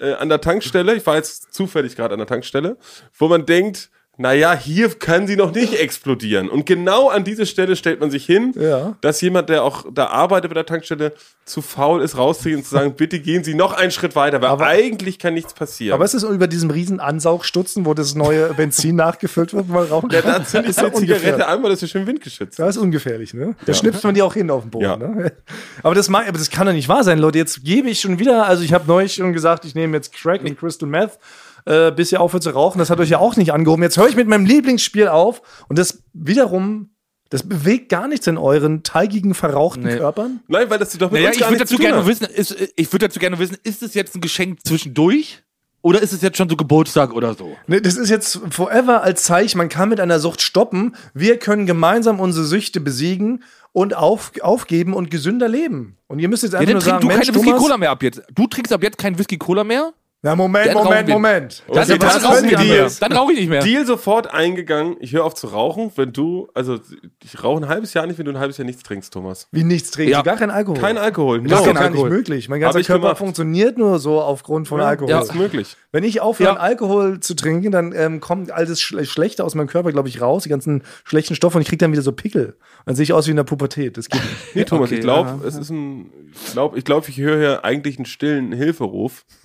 [0.00, 2.76] äh, äh, an der Tankstelle, ich war jetzt zufällig gerade an der Tankstelle,
[3.18, 3.90] wo man denkt,
[4.22, 6.48] naja, hier kann sie noch nicht explodieren.
[6.48, 8.96] Und genau an diese Stelle stellt man sich hin, Ja.
[9.02, 11.12] dass jemand, der auch da arbeitet bei der Tankstelle,
[11.44, 14.48] zu faul ist, rauszugehen und zu sagen, bitte gehen Sie noch einen Schritt weiter, weil
[14.50, 15.94] Aber- eigentlich kann nichts passieren.
[15.94, 20.08] Aber es ist über diesem riesen Ansaugstutzen, wo das neue Benzin nachgefüllt wird, man rauchen
[20.10, 21.22] ja, da zünde ich ist eine ja ungefährlich.
[21.24, 22.58] Zigarette an, weil das ist schön windgeschützt.
[22.60, 23.56] Das ist ungefährlich, ne?
[23.66, 24.84] Da schnipst man die auch hin auf den Boden.
[24.84, 24.96] Ja.
[24.96, 25.32] Ne?
[25.82, 27.38] Aber, das mag, aber das kann doch nicht wahr sein, Leute.
[27.38, 30.42] Jetzt gebe ich schon wieder, also ich habe neulich schon gesagt, ich nehme jetzt Crack
[30.44, 31.18] und Crystal Meth,
[31.64, 32.78] äh, bis ihr aufhört zu rauchen.
[32.78, 33.82] Das hat euch ja auch nicht angehoben.
[33.82, 36.90] Jetzt höre ich mit meinem Lieblingsspiel auf und das wiederum,
[37.30, 39.96] das bewegt gar nichts in euren teigigen, verrauchten Nee.
[39.96, 40.40] Körpern.
[40.48, 42.00] Nein, weil das doch mit Naja, uns ich gar würde nichts dazu zu tun gerne
[42.02, 42.06] hat.
[42.06, 45.42] wissen, ist, ich würde dazu gerne wissen, ist es jetzt ein Geschenk zwischendurch?
[45.84, 47.56] Oder ist es jetzt schon so Geburtstag oder so?
[47.66, 50.94] Ne, das ist jetzt forever als Zeichen, man kann mit einer Sucht stoppen.
[51.12, 53.42] Wir können gemeinsam unsere Süchte besiegen
[53.72, 55.96] und auf, aufgeben und gesünder leben.
[56.06, 57.90] Und ihr müsst jetzt Ja, einfach dann nur sagen, du Mensch, keine Whisky Cola mehr
[57.90, 58.22] ab jetzt.
[58.32, 59.92] Du trinkst ab jetzt keinen Whisky Cola mehr?
[60.24, 61.08] Ja, Moment, Dann Moment.
[61.08, 61.62] Moment.
[61.66, 62.74] Dann, Das ist ja dann, rauche ich nicht völlig mehr.
[62.76, 62.98] anderes.
[63.00, 63.62] dann rauche ich nicht mehr.
[63.62, 64.96] Deal sofort eingegangen.
[65.00, 66.78] Ich höre auf zu rauchen, wenn du, also
[67.24, 69.48] ich rauche ein halbes Jahr nicht, wenn du ein halbes Jahr nichts trinkst, Thomas.
[69.50, 70.22] Wie nichts trinken, Ja.
[70.22, 70.78] gar kein Alkohol.
[70.80, 71.42] Kein Alkohol.
[71.42, 71.56] das ist No.
[71.56, 72.10] doch kein gar nicht Alkohol.
[72.10, 72.48] möglich.
[72.48, 73.18] Mein ganzer Körper gemacht.
[73.18, 75.10] funktioniert nur so aufgrund von Alkohol.
[75.10, 75.76] Ja, ist möglich.
[75.90, 76.60] Wenn ich aufhöre, Ja.
[76.60, 80.20] Alkohol zu trinken, dann ähm, kommt all das Schle Schlechte aus meinem Körper, glaube ich,
[80.20, 82.56] raus, die ganzen schlechten Stoffe und ich kriege dann wieder so Pickel.
[82.86, 83.96] Dann sehe ich aus wie in der Pubertät.
[83.96, 84.54] Das geht nicht.
[84.54, 86.12] Nee, Thomas, Okay, ich glaube, es ist ein,
[86.52, 89.24] glaube, ich, glaub, ich höre hier eigentlich einen stillen Hilferuf.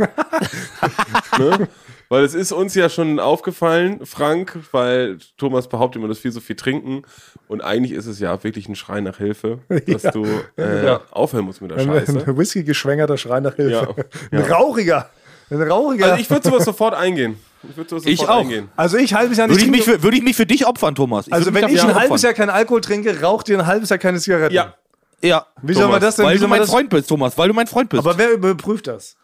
[1.40, 1.68] ne?
[2.10, 6.40] Weil es ist uns ja schon aufgefallen, Frank, weil Thomas behauptet immer, dass wir so
[6.40, 7.02] viel trinken.
[7.50, 10.12] Und eigentlich ist es ja wirklich ein Schrei nach Hilfe, dass Ja.
[10.12, 10.26] du
[10.56, 12.24] äh, aufhören musst mit der Ein, Scheiße.
[12.28, 13.94] ein Whisky-geschwängerter Schrei nach Hilfe.
[14.32, 15.10] Ja, Ein rauchiger.
[15.50, 16.06] Ein rauchiger.
[16.06, 17.38] Also ich würde sowas sofort eingehen.
[17.70, 18.42] Ich würde sowas Ich sofort auch.
[18.42, 18.70] eingehen.
[18.78, 20.96] Also ich halbes Jahr nicht Würde ich, mich für, würde ich mich für dich opfern,
[20.96, 21.28] Thomas?
[21.28, 22.22] Ich Also wenn ich ein halbes.
[22.22, 24.54] Jahr kein Alkohol trinke, raucht ihr ein halbes Jahr keine Zigaretten.
[24.56, 24.76] Ja,
[25.22, 26.26] Ja, Wie soll man das denn?
[26.26, 26.70] weil du mein das?
[26.70, 28.00] Freund bist, Thomas, weil du mein Freund bist.
[28.00, 29.16] Aber wer überprüft das?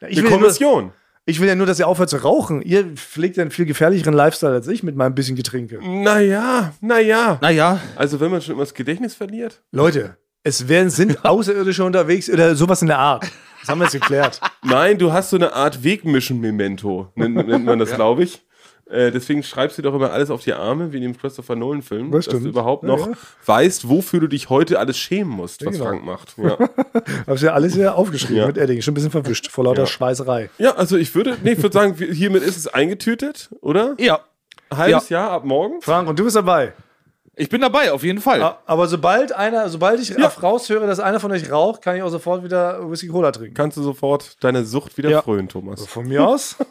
[0.00, 0.92] Ja, ich, die will ja nur, Kommission.
[1.24, 2.62] ich will ja nur, dass ihr aufhört zu rauchen.
[2.62, 5.80] Ihr pflegt ja einen viel gefährlicheren Lifestyle als ich mit meinem bisschen Getränke.
[5.82, 7.38] Naja, naja.
[7.40, 9.62] naja, Also wenn man schon immer das Gedächtnis verliert.
[9.72, 13.24] Leute, es werden, sind Außerirdische unterwegs oder sowas in der Art.
[13.60, 14.40] Das haben wir jetzt geklärt.
[14.62, 18.45] Nein, du hast so eine Art Wegmischen-Memento, nennt, nennt man das, glaube ich.
[18.88, 22.12] Äh, deswegen schreibst du doch immer alles auf die Arme, wie in dem Christopher Nolan-Film,
[22.12, 23.12] Das dass du überhaupt Ja, noch ja.
[23.44, 25.86] weißt, wofür du dich heute alles schämen musst, was genau.
[25.86, 26.34] Frank macht.
[26.38, 26.56] Ja.
[27.26, 28.46] Hab's ja alles hier aufgeschrieben Ja.
[28.46, 28.80] mit Edding.
[28.82, 29.86] Schon ein bisschen verwischt vor lauter Ja.
[29.86, 30.50] Schweißerei.
[30.58, 33.94] ja, also ich würde, nee, ich würde sagen, hiermit ist es eingetütet, oder?
[33.98, 34.20] ja.
[34.72, 35.80] Halbes Jahr ab morgen.
[35.80, 36.72] Frank, und du bist dabei.
[37.36, 38.56] Ich bin dabei, auf jeden Fall.
[38.66, 40.26] Aber sobald einer, sobald ich Ja.
[40.28, 43.54] raushöre, dass einer von euch raucht, kann ich auch sofort wieder Whisky Cola trinken.
[43.54, 45.22] Kannst du sofort deine Sucht wieder Ja.
[45.22, 45.86] frönen, Thomas.
[45.86, 46.56] Von mir aus?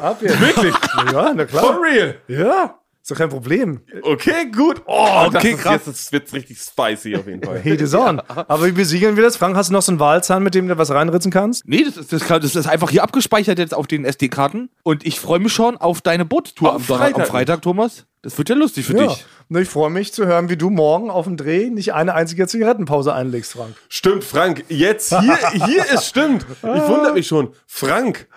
[0.00, 0.40] Ab jetzt.
[0.40, 0.74] Wirklich?
[1.12, 1.78] Ja, na klar.
[1.82, 2.16] real?
[2.28, 2.78] Ja,
[3.08, 3.80] ist doch kein Problem.
[4.02, 4.82] Okay, gut.
[4.84, 5.72] Oh, Okay, das krass.
[5.86, 7.58] Jetzt, das wird richtig spicy auf jeden Fall.
[7.58, 8.20] Hey, the on.
[8.20, 9.38] Aber wie besiegeln wir das?
[9.38, 11.66] Frank, hast du noch so einen Wahlzahn, mit dem du was reinritzen kannst?
[11.66, 14.68] Nee, das ist, das, kann, das ist einfach hier abgespeichert jetzt auf den SD-Karten.
[14.82, 17.62] Und ich freue mich schon auf deine Bootstour Am am, Freitag.
[17.62, 18.04] Thomas.
[18.20, 19.24] Das wird ja lustig für dich.
[19.48, 22.46] Und ich freue mich zu hören, wie du morgen auf dem Dreh nicht eine einzige
[22.46, 23.74] Zigarettenpause einlegst, Frank.
[23.88, 24.64] Stimmt, Frank.
[24.68, 26.44] Jetzt, hier, hier ist stimmt.
[26.60, 27.54] Ich wundere mich schon.
[27.66, 28.28] Frank,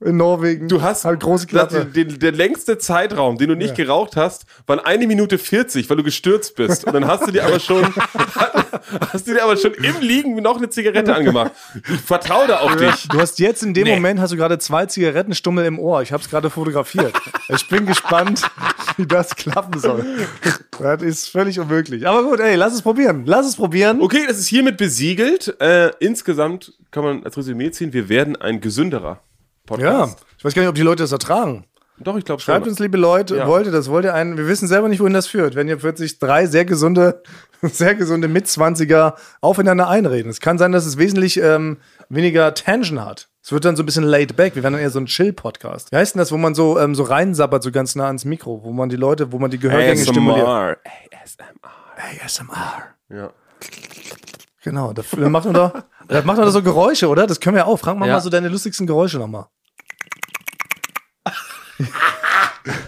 [0.00, 0.68] In Norwegen.
[0.68, 1.86] Du hast halt große Klappe.
[1.86, 6.02] den, der längste Zeitraum, den du nicht geraucht hast, waren eine Minute 40, weil du
[6.02, 6.84] gestürzt bist.
[6.84, 7.84] Und dann hast du dir aber schon,
[9.12, 11.52] hast du dir aber schon im Liegen noch eine Zigarette angemacht.
[11.88, 13.08] Ich vertraue da auf dich.
[13.08, 16.02] Du hast jetzt in dem Moment hast du gerade zwei Zigarettenstummel im Ohr.
[16.02, 17.14] Ich habe es gerade fotografiert.
[17.48, 18.42] ich bin gespannt,
[18.96, 20.04] wie das klappen soll.
[20.78, 22.06] Das ist völlig unmöglich.
[22.06, 23.22] Aber gut, ey, lass es probieren.
[23.26, 24.02] Lass es probieren.
[24.02, 25.58] Okay, das ist hiermit besiegelt.
[25.60, 29.22] Äh, insgesamt kann man als Resümee ziehen, wir werden ein gesünderer
[29.70, 30.24] Ja, Podcast.
[30.38, 31.64] ich weiß gar nicht, ob die Leute das ertragen.
[31.98, 32.70] Doch, ich glaube Schreibt schon.
[32.70, 33.46] uns, liebe Leute, Ja.
[33.46, 33.88] wollt ihr das?
[33.88, 34.36] Wollt ihr einen?
[34.36, 35.54] Wir wissen selber nicht, wohin das führt.
[35.54, 37.22] Wenn ihr plötzlich drei sehr gesunde,
[37.62, 40.28] sehr gesunde Mitzwanziger aufeinander einreden.
[40.30, 43.28] Es kann sein, dass es wesentlich ähm, weniger Tension hat.
[43.42, 44.54] Es wird dann so ein bisschen laid back.
[44.56, 45.92] Wir werden dann eher so ein Chill-Podcast.
[45.92, 48.64] Wie heißt denn das, wo man so, ähm, so reinsabbert, so ganz nah ans Mikro,
[48.64, 50.46] wo man die Leute, wo man die Gehörgänge stimuliert?
[50.46, 50.76] ASMR.
[52.24, 52.82] ASMR.
[53.10, 53.30] Ja.
[54.62, 55.72] Genau, da, da macht man doch,
[56.08, 57.26] da macht man doch so Geräusche, oder?
[57.26, 57.78] Das können wir auch.
[57.78, 58.14] Frag mal, Ja.
[58.14, 59.46] mal so deine lustigsten Geräusche nochmal.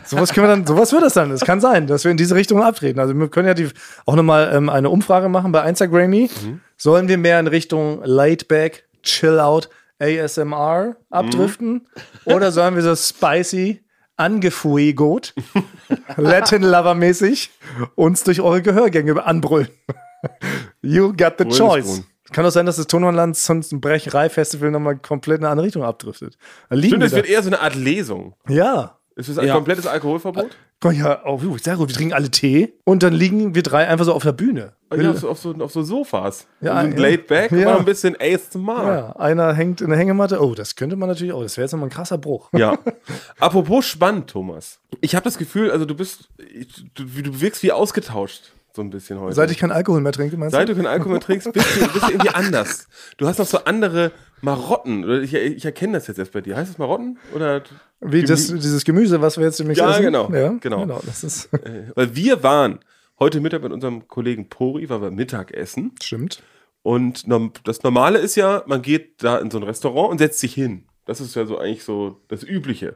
[0.04, 1.30] sowas können wir dann, sowas wird das dann.
[1.30, 3.00] Es kann sein, dass wir in diese Richtung abtreten.
[3.00, 3.68] Also wir können ja die,
[4.06, 6.30] auch nochmal ähm, eine Umfrage machen bei Instagrammy.
[6.76, 11.88] Sollen wir mehr in Richtung Laid Back, Chill Out, ASMR abdriften?
[12.24, 13.82] Oder sollen wir so spicy,
[14.16, 15.34] angefuegot,
[16.16, 17.50] Latin Lover mäßig
[17.94, 19.68] uns durch eure Gehörgänge anbrüllen?
[20.82, 22.02] You got the es choice.
[22.32, 25.84] Kann doch sein, dass das Tonlandland sonst ein Brecherei-Festival nochmal komplett in eine andere Richtung
[25.84, 26.36] abdriftet.
[26.72, 28.34] Stimmt, es wird eher so eine Art Lesung.
[28.48, 28.98] Ja.
[29.14, 29.54] Ist es ein Ja.
[29.54, 30.56] komplettes Alkoholverbot?
[30.78, 31.88] Komm, ja, oh, sehr gut.
[31.88, 34.74] Wir trinken alle Tee und dann liegen wir drei einfach so auf der Bühne.
[34.94, 36.46] Ja, auf, so, auf, so, auf so Sofas.
[36.60, 36.96] Ja, so ja.
[36.98, 37.64] laid back und Ja.
[37.70, 38.84] mal ein bisschen ASMR.
[38.84, 40.38] Ja, einer hängt in der Hängematte.
[40.42, 41.42] Oh, das könnte man natürlich auch.
[41.42, 42.50] Das wäre jetzt nochmal ein krasser Bruch.
[42.52, 42.78] Ja.
[43.40, 44.78] Apropos spannend, Thomas.
[45.00, 46.28] Ich habe das Gefühl, also du bist,
[46.94, 49.34] du, du wirkst wie ausgetauscht so ein bisschen heute.
[49.34, 50.74] Seit ich keinen Alkohol mehr trinke, meinst Seit du?
[50.74, 52.86] du keinen Alkohol mehr trinkst, bist du, bist du irgendwie anders.
[53.16, 54.12] Du hast noch so andere
[54.42, 55.22] Marotten.
[55.24, 56.56] Ich, ich erkenne das jetzt erst bei dir.
[56.56, 57.18] Heißt das Marotten?
[57.34, 57.62] Oder
[58.00, 60.02] Wie das, dieses Gemüse, was wir jetzt demnächst Ja, essen?
[60.04, 60.80] genau, Ja, genau.
[60.82, 61.00] genau.
[61.04, 61.48] Das ist,
[61.94, 62.78] weil wir waren
[63.18, 65.92] heute Mittag mit unserem Kollegen Pori, weil wir Mittagessen.
[66.02, 66.42] stimmt.
[66.82, 67.24] Und
[67.64, 70.84] das Normale ist ja, man geht da in so ein Restaurant und setzt sich hin.
[71.04, 72.94] Das ist ja so eigentlich so das Übliche.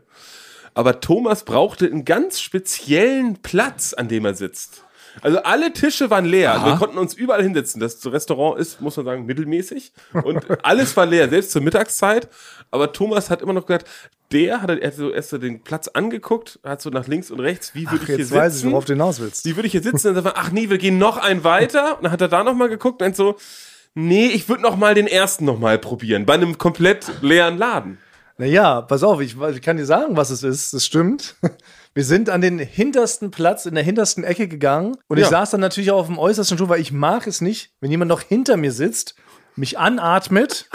[0.75, 4.85] Aber Thomas brauchte einen ganz speziellen Platz, an dem er sitzt.
[5.23, 6.53] Also alle Tische waren leer.
[6.53, 7.81] Also wir konnten uns überall hinsetzen.
[7.81, 9.93] Das Restaurant ist, muss man sagen, mittelmäßig.
[10.25, 12.29] Und alles war leer, selbst zur Mittagszeit.
[12.71, 13.87] Aber Thomas hat immer noch gesagt,
[14.33, 17.75] der hat er so erst so den Platz angeguckt, hat so nach links und rechts,
[17.75, 18.39] wie würde ich hier Jetzt sitzen?
[18.41, 19.45] weiß ich, worauf du hinaus willst.
[19.45, 20.09] Wie würde ich hier sitzen?
[20.09, 21.97] Und dann sagt er, ach nee, wir gehen noch einen weiter.
[21.97, 23.35] Und dann hat er da noch mal geguckt und so,
[23.95, 26.27] nee, ich würde noch mal den ersten noch mal probieren.
[26.27, 27.99] Bei einem komplett leeren Laden.
[28.39, 30.73] Naja, pass auf, ich, ich kann dir sagen, was es ist.
[30.73, 31.35] Das stimmt.
[31.95, 34.97] Wir sind an den hintersten Platz, in der hintersten Ecke gegangen.
[35.09, 35.31] Und ich Ja.
[35.31, 38.09] saß dann natürlich auch auf dem äußersten Stuhl, weil ich mag es nicht, wenn jemand
[38.09, 39.17] noch hinter mir sitzt,
[39.57, 40.69] mich anatmet,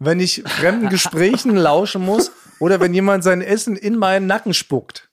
[0.00, 5.08] wenn ich fremden Gesprächen lauschen muss oder wenn jemand sein Essen in meinen Nacken spuckt.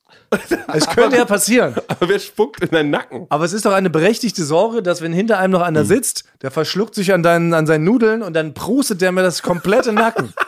[0.73, 1.75] Es könnte ja passieren.
[1.87, 3.27] Aber wer spuckt in deinen Nacken?
[3.29, 5.85] Aber es ist doch eine berechtigte Sorge, dass wenn hinter einem noch einer Hm.
[5.87, 9.43] sitzt, der verschluckt sich an, deinen, an seinen Nudeln und dann prustet der mir das
[9.43, 10.33] komplette Nacken.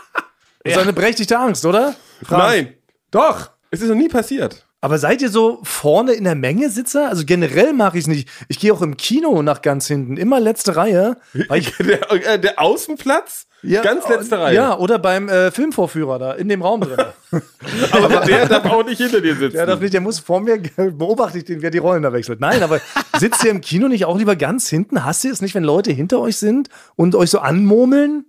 [0.63, 1.95] Das ist doch eine berechtigte Angst, oder?
[2.23, 2.43] Frank?
[2.43, 2.73] Nein,
[3.09, 3.51] Doch.
[3.71, 4.65] es ist noch nie passiert.
[4.79, 7.09] Aber seid ihr so vorne in der Menge Sitzer?
[7.09, 8.29] Also generell mache ich es nicht.
[8.47, 11.17] Ich gehe auch im Kino nach ganz hinten, immer letzte Reihe.
[11.33, 13.47] Der, äh, der Außenplatz?
[13.63, 14.55] Ganz letzte Reihe.
[14.55, 16.97] Ja, oder beim äh, Filmvorführer da, in dem Raum drin.
[17.91, 19.57] Aber der darf auch nicht hinter dir sitzen.
[19.57, 22.39] der darf nicht, der muss vor mir, beobachte ich den, wer die Rollen da wechselt.
[22.39, 22.79] Nein, aber
[23.17, 25.03] sitzt ihr im Kino nicht auch lieber ganz hinten?
[25.03, 28.25] Hasst ihr es nicht, wenn Leute hinter euch sind und euch so anmurmeln?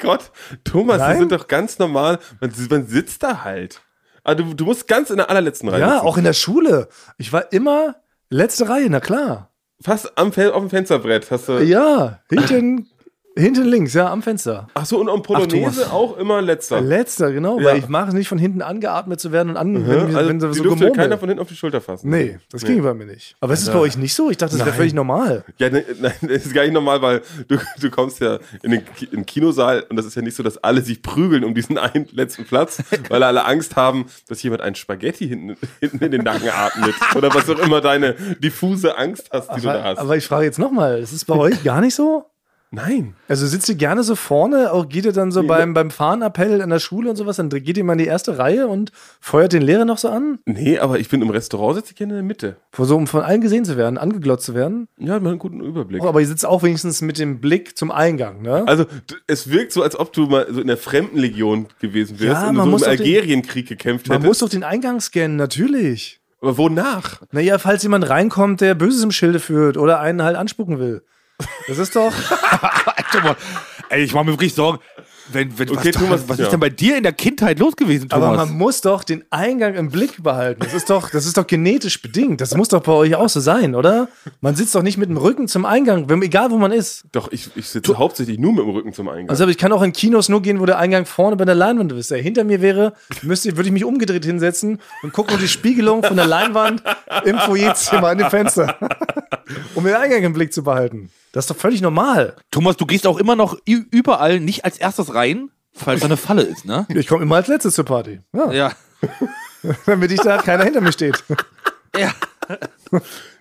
[0.00, 0.30] Gott,
[0.62, 1.10] Thomas, Nein?
[1.10, 2.20] das sind doch ganz normal.
[2.40, 3.80] Man, man sitzt da halt.
[4.24, 6.06] Ah, du, du musst ganz in der allerletzten Reihe Ja, sitzen.
[6.06, 6.88] auch in der Schule.
[7.18, 7.96] Ich war immer
[8.30, 9.50] letzte Reihe, na klar.
[9.80, 11.58] Fast am auf dem Fensterbrett hast du.
[11.58, 12.88] Ja, hinten,
[13.36, 14.68] hinten links, ja, am Fenster.
[14.74, 15.90] Ach so, und am Polonaise Thomas.
[15.90, 16.80] auch immer letzter.
[16.80, 17.66] Letzter, genau, Ja.
[17.66, 20.40] weil ich mache es nicht von hinten angeatmet zu werden und an, wenn, also, wenn
[20.40, 20.94] so durfte gemurmelt.
[20.94, 22.10] keiner von hinten auf die Schulter fassen.
[22.10, 23.34] Nee, das ging bei mir nicht.
[23.40, 24.30] Aber ist es bei euch nicht so?
[24.30, 25.44] Ich dachte, das wäre völlig normal.
[25.58, 28.82] Ja, ne, nein, das ist gar nicht normal, weil du, du kommst ja in den,
[29.00, 31.76] in den Kinosaal und das ist ja nicht so, dass alle sich prügeln um diesen
[31.84, 36.22] einen letzten Platz, weil alle Angst haben, dass jemand ein Spaghetti hinten, hinten in den
[36.22, 36.94] Nacken atmet.
[37.16, 39.98] Oder was auch immer deine diffuse Angst hast, die du da Aber, hast.
[39.98, 42.26] aber ich frage jetzt nochmal, ist es bei euch gar nicht so?
[42.74, 43.14] Nein.
[43.28, 46.70] Also sitzt ihr gerne so vorne, auch geht ihr dann so beim, beim Fahnenappell in
[46.70, 49.62] der Schule und sowas, dann geht ihr mal in die erste Reihe und feuert den
[49.62, 50.38] Lehrer noch so an?
[50.44, 52.56] Nee, aber ich bin im Restaurant, sitze ich gerne in der Mitte.
[52.76, 54.88] So, um von allen gesehen zu werden, angeglotzt zu werden?
[54.98, 56.02] Ja, man hat einen guten Überblick.
[56.02, 58.64] Oh, aber ihr sitzt auch wenigstens mit dem Blick zum Eingang, ne?
[58.66, 58.86] Also,
[59.26, 62.56] es wirkt so, als ob du mal so in der Fremdenlegion gewesen wärst Ja, und
[62.56, 64.28] man du muss so im Algerienkrieg gekämpft Man hättest.
[64.28, 66.20] muss doch den Eingang scannen, natürlich.
[66.40, 67.22] aber wonach?
[67.32, 71.02] Naja, falls jemand reinkommt, der Böses im Schilde führt oder einen halt anspucken will.
[71.68, 72.12] Das ist doch.
[73.90, 74.78] Ey, ich mache mir wirklich Sorgen.
[75.32, 76.44] Wenn, wenn, Okay, was, Thomas, was ja.
[76.44, 78.28] ist denn bei dir in der Kindheit los gewesen, Thomas?
[78.28, 80.60] Aber man muss doch den Eingang im Blick behalten.
[80.62, 82.40] Das ist doch, das ist doch genetisch bedingt.
[82.40, 84.08] Das muss doch bei euch auch so sein, oder?
[84.42, 87.04] Man sitzt doch nicht mit dem Rücken zum Eingang, wenn, egal wo man ist.
[87.12, 89.30] Doch, ich, ich sitze hauptsächlich nur mit dem Rücken zum Eingang.
[89.30, 91.54] Also aber ich kann auch in Kinos nur gehen, wo der Eingang vorne bei der
[91.54, 92.10] Leinwand ist.
[92.10, 96.02] Der hinter mir wäre, müsste, würde ich mich umgedreht hinsetzen und gucken um die Spiegelung
[96.02, 96.82] von der Leinwand
[97.24, 98.76] im Foyerzimmer an dem Fenster.
[99.74, 101.10] um den Eingang im Blick zu behalten.
[101.32, 102.36] Das ist doch völlig normal.
[102.50, 106.42] Thomas, du gehst auch immer noch überall nicht als erstes rein, falls da eine Falle
[106.42, 106.86] ist, ne?
[106.94, 108.20] Ich komme immer als letztes zur Party.
[108.32, 108.72] Ja, Ja.
[109.86, 111.22] Damit ich da keiner hinter mir steht.
[111.96, 112.12] Ja.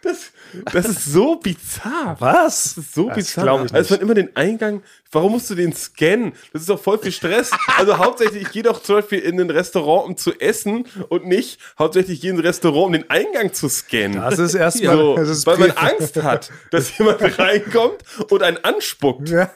[0.03, 0.31] das,
[0.71, 2.15] das ist so bizarr.
[2.19, 2.75] Was?
[2.75, 3.55] Das ist so Das bizarr.
[3.55, 3.73] ich nicht.
[3.73, 4.83] Also man immer den Eingang,
[5.13, 6.33] warum musst du den scannen?
[6.51, 7.51] Das ist doch voll viel Stress.
[7.77, 11.59] Also hauptsächlich, ich gehe doch zum Beispiel in ein Restaurant, um zu essen und nicht
[11.77, 14.21] hauptsächlich ich gehe in ein Restaurant, um den Eingang zu scannen.
[14.21, 14.97] Das ist erstmal.
[14.97, 17.97] so, das ist weil man Angst hat, dass jemand reinkommt
[18.29, 19.29] und einen anspuckt.
[19.29, 19.51] Ja.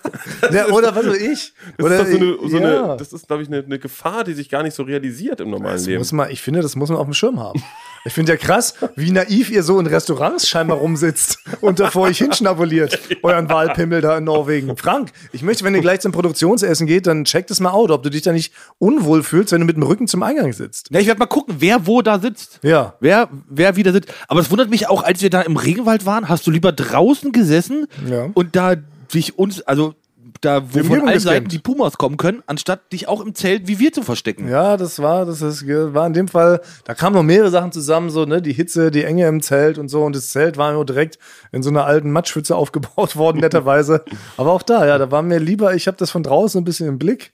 [0.51, 1.53] ja, oder was weiß ich.
[1.77, 2.83] Das oder ist so eine, so ja.
[2.85, 5.49] eine das ist, glaube ich, eine, eine Gefahr, die sich gar nicht so realisiert im
[5.49, 5.99] normalen Das Leben.
[5.99, 7.61] muss man, ich finde, das muss man auf dem Schirm haben.
[8.05, 12.03] Ich finde ja krass, wie naiv ihr so in Restaurants scheinbar rumsitzt und da vor
[12.03, 12.97] euch hinschnabuliert.
[13.21, 14.77] Euren Wahlpimmel da in Norwegen.
[14.77, 18.03] Frank, ich möchte, wenn ihr gleich zum Produktionsessen geht, dann check das mal out, ob
[18.03, 20.89] du dich da nicht unwohl fühlst, wenn du mit dem Rücken zum Eingang sitzt.
[20.91, 22.59] ja ich werde mal gucken, wer wo da sitzt.
[22.61, 22.93] Ja.
[22.99, 24.13] Wer, wer wieder sitzt.
[24.27, 27.31] Aber es wundert mich auch, als wir da im Regenwald waren, hast du lieber draußen
[27.31, 28.29] gesessen Ja.
[28.35, 28.75] und da
[29.13, 29.95] dich uns, also
[30.41, 33.79] da, wo von allen Seiten die Pumas kommen können, anstatt dich auch im Zelt wie
[33.79, 34.47] wir zu verstecken.
[34.47, 38.09] Ja, das war, das ist, war in dem Fall, da kamen noch mehrere Sachen zusammen,
[38.09, 40.85] so, ne, die Hitze, die Enge im Zelt und so, und das Zelt war nur
[40.85, 41.19] direkt
[41.51, 44.03] in so einer alten Matschpfütze aufgebaut worden, netterweise.
[44.37, 46.87] Aber auch da, ja, da war mir lieber, ich habe das von draußen ein bisschen
[46.87, 47.33] im Blick.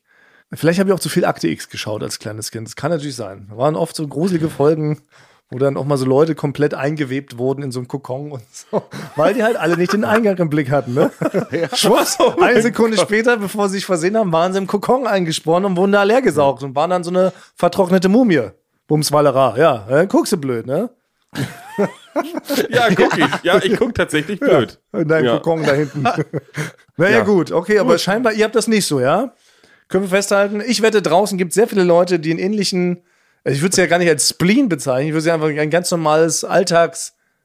[0.51, 2.67] Vielleicht habe ich auch zu viel Akte X geschaut als kleines Kind.
[2.67, 3.47] Das kann natürlich sein.
[3.49, 5.01] Da waren oft so gruselige Folgen,
[5.49, 8.81] wo dann auch mal so Leute komplett eingewebt wurden in so einem Kokon und so,
[9.15, 11.11] weil die halt alle nicht den Eingang im Blick hatten, ne?
[11.73, 15.77] Schwupps, eine Sekunde später, bevor sie sich versehen haben, waren sie im Kokon eingesponnen und
[15.77, 18.49] wurden da leer gesaugt und waren dann so eine vertrocknete Mumie.
[18.87, 20.05] Bumswallerer, ja.
[20.05, 20.89] Guckst du blöd, ne?
[22.69, 23.25] Ja, guck ich.
[23.43, 24.79] Ja, ich guck tatsächlich blöd.
[24.93, 25.37] In deinem Ja.
[25.37, 26.03] Kokon da hinten.
[26.97, 29.33] naja, gut, okay, aber scheinbar, ihr habt das nicht so, ja?
[29.87, 30.61] Können wir festhalten?
[30.65, 33.03] Ich wette, draußen gibt es sehr viele Leute, die einen ähnlichen,
[33.43, 35.47] also ich würde es ja gar nicht als Spleen bezeichnen, ich würde es ja einfach
[35.47, 36.45] ein ganz normales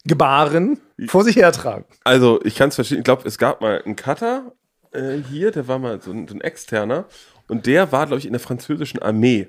[0.05, 1.85] gebaren, vor sich hertragen.
[2.05, 2.99] Also, ich kann es verstehen.
[2.99, 4.53] Ich glaube, es gab mal einen Cutter
[4.93, 7.07] äh, hier, der war mal so ein, so ein externer.
[7.47, 9.49] Und der war, glaube ich, in der französischen Armee.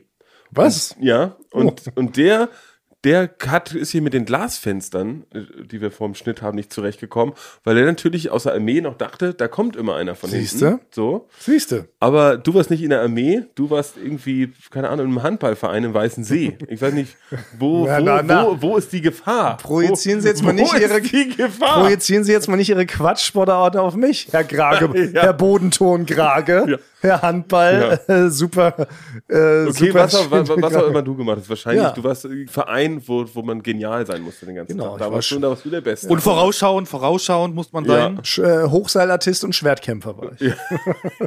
[0.52, 0.96] Was?
[1.00, 2.50] Ja, und, und der,
[3.06, 6.74] der hat, ist hier mit den Glasfenstern, äh, die wir vor dem Schnitt haben, nicht
[6.74, 7.34] zurechtgekommen,
[7.64, 10.68] weil er natürlich aus der Armee noch dachte, da kommt immer einer von Siehste?
[10.70, 10.86] hinten.
[10.92, 11.28] So.
[11.40, 11.88] Siehste.
[12.00, 15.94] Aber du warst nicht in der Armee, du warst irgendwie, keine Ahnung, im Handballverein im
[15.94, 16.58] Weißen See.
[16.68, 17.16] Ich weiß nicht,
[17.58, 18.46] wo, Na, wo, na, na.
[18.48, 19.58] wo, wo ist die Gefahr?
[19.58, 21.82] Projizieren Sie jetzt mal nicht Ihre- Gefahr?
[21.82, 25.22] Projizieren Sie jetzt mal nicht Ihre Quatschsportarten auf mich, Herr Grage, Ja.
[25.24, 26.78] Herr Bodenton Grage, Ja.
[27.04, 28.88] Handball, äh, super.
[29.28, 31.50] Äh, Okay, super was, auch- was, was auch immer du gemacht hast.
[31.50, 31.92] Wahrscheinlich, Ja.
[31.92, 35.00] du warst ein Verein, wo, wo man genial sein musste den ganzen Genau, Tag.
[35.00, 36.08] Da war warst du, schon- da warst du der Beste.
[36.10, 37.92] Und vorausschauend, vorausschauend muss man Ja.
[37.92, 38.20] sein.
[38.22, 40.42] Sch- äh, Hochseilartist und Schwertkämpfer war ich.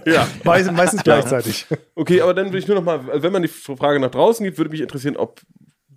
[0.06, 0.26] ja.
[0.44, 1.66] Meist, meistens gleichzeitig.
[1.94, 4.58] Okay, aber dann würde ich nur noch mal, wenn man die Frage nach draußen gibt,
[4.58, 5.40] würde mich interessieren, ob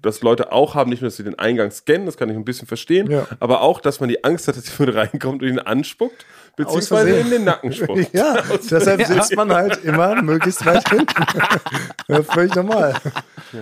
[0.02, 2.46] das Leute auch haben, nicht nur, dass sie den Eingang scannen, das kann ich ein
[2.46, 3.26] bisschen verstehen, Ja.
[3.40, 6.26] aber auch, dass man die Angst hat, dass jemand reinkommt und ihn anspuckt,
[6.56, 8.10] beziehungsweise in den Nacken spuckt.
[8.14, 8.38] Ja,
[8.70, 11.14] deshalb sitzt man halt immer möglichst weit hinten.
[12.08, 12.94] ja, völlig normal.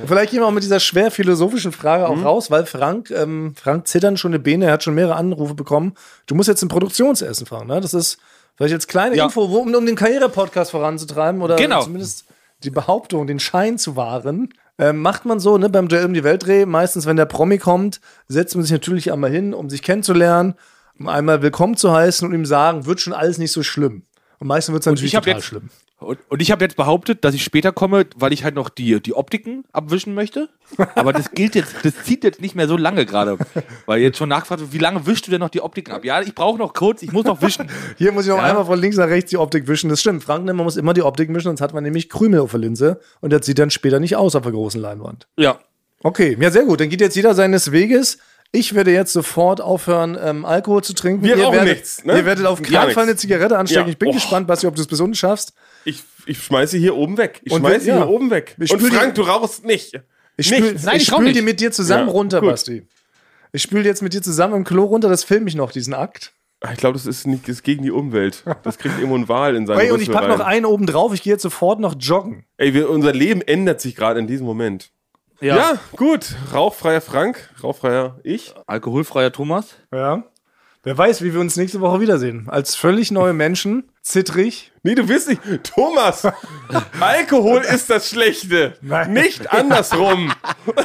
[0.06, 2.22] Vielleicht gehen wir auch mit dieser schwer philosophischen Frage Mhm.
[2.22, 5.54] auch raus, weil Frank, ähm, Frank zittern schon eine Beine, er hat schon mehrere Anrufe
[5.54, 5.96] bekommen.
[6.26, 7.80] Du musst jetzt ein Produktionsessen fahren, ne?
[7.82, 8.18] Das ist
[8.56, 9.26] vielleicht jetzt kleine Ja.
[9.26, 11.82] Info, wo- um, um den Karriere-Podcast voranzutreiben oder Genau.
[11.84, 12.26] zumindest
[12.64, 14.54] die Behauptung, den Schein zu wahren.
[14.80, 18.02] Ähm, macht man so, ne, beim Duell um die Weltdreh, meistens, wenn der Promi kommt,
[18.28, 20.56] setzt man sich natürlich einmal hin, um sich kennenzulernen,
[20.98, 24.04] um einmal willkommen zu heißen und ihm sagen, wird schon alles nicht so schlimm.
[24.40, 25.70] Und meistens wird es natürlich total jetzt- schlimm.
[26.04, 29.00] Und, und ich habe jetzt behauptet, dass ich später komme, weil ich halt noch die,
[29.02, 30.50] die Optiken abwischen möchte.
[30.96, 33.38] Aber das gilt jetzt, das zieht jetzt nicht mehr so lange gerade.
[33.86, 36.04] Weil jetzt schon nachgefragt wird, wie lange wischst du denn noch die Optiken ab?
[36.06, 37.70] Ja, ich brauche noch kurz, ich muss noch wischen.
[37.98, 38.44] Hier muss ich noch Ja.
[38.44, 39.90] einmal von links nach rechts die Optik wischen.
[39.90, 40.24] Das stimmt.
[40.24, 43.00] Frank, man muss immer die Optik mischen, sonst hat man nämlich Krümel auf der Linse
[43.22, 45.28] und das sieht dann später nicht aus auf der großen Leinwand.
[45.38, 45.60] Ja.
[46.02, 46.82] Okay, ja, sehr gut.
[46.82, 48.18] Dann geht jetzt jeder seines Weges.
[48.56, 51.24] Ich werde jetzt sofort aufhören, ähm, Alkohol zu trinken.
[51.24, 52.18] Wir rauchen werdet, nichts, ne?
[52.18, 52.92] Ihr werdet auf keinen.
[52.92, 53.88] Fall eine Zigarette anstecken.
[53.88, 53.92] Ja.
[53.92, 54.14] Ich bin Oh.
[54.14, 55.54] gespannt, Basti, ob du es bis unten schaffst.
[55.86, 57.42] Ich, ich schmeiße hier oben weg.
[57.44, 58.04] Ich Und schmeiße wir- ja.
[58.04, 58.56] hier oben weg.
[58.60, 59.94] Ich Und Frank, du rauchst nicht.
[60.38, 60.60] Ich Nicht.
[60.60, 61.36] spül, Nein, ich ich spül nicht.
[61.36, 62.50] die mit dir zusammen Ja, runter, gut.
[62.52, 62.88] Basti.
[63.52, 65.10] Ich spül jetzt mit dir zusammen im Klo runter.
[65.10, 66.34] Das filme ich noch, diesen Akt.
[66.72, 68.44] Ich glaube, das ist nicht das ist gegen die Umwelt.
[68.64, 70.86] Das kriegt immer ein Wal in seine Hey, und ich Rüssel packe noch einen oben
[70.86, 71.14] drauf.
[71.14, 72.46] Ich gehe jetzt sofort noch joggen.
[72.58, 74.90] Ey, wir, unser Leben ändert sich gerade in diesem Moment.
[75.42, 75.78] Ja.
[75.98, 76.36] gut.
[76.54, 78.54] Rauchfreier Frank, rauchfreier ich.
[78.66, 79.76] Alkoholfreier Thomas.
[79.94, 80.24] Ja.
[80.84, 82.48] Wer weiß, wie wir uns nächste Woche wiedersehen.
[82.50, 84.72] Als völlig neue Menschen, zittrig.
[84.84, 85.42] Nee, du bist nicht.
[85.64, 86.28] Thomas,
[87.00, 88.78] Alkohol ist das Schlechte.
[88.82, 89.14] Nein.
[89.14, 90.32] Nicht andersrum.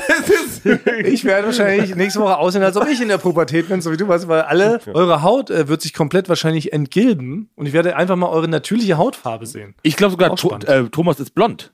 [0.09, 0.67] Es ist,
[1.05, 3.97] Ich werde wahrscheinlich nächste Woche aussehen, als ob ich in der Pubertät bin, so wie
[3.97, 7.97] du weißt, weil alle, eure Haut äh, wird sich komplett wahrscheinlich entgilben und ich werde
[7.97, 9.75] einfach mal eure natürliche Hautfarbe sehen.
[9.83, 11.73] Ich glaube sogar, to äh, Thomas ist blond.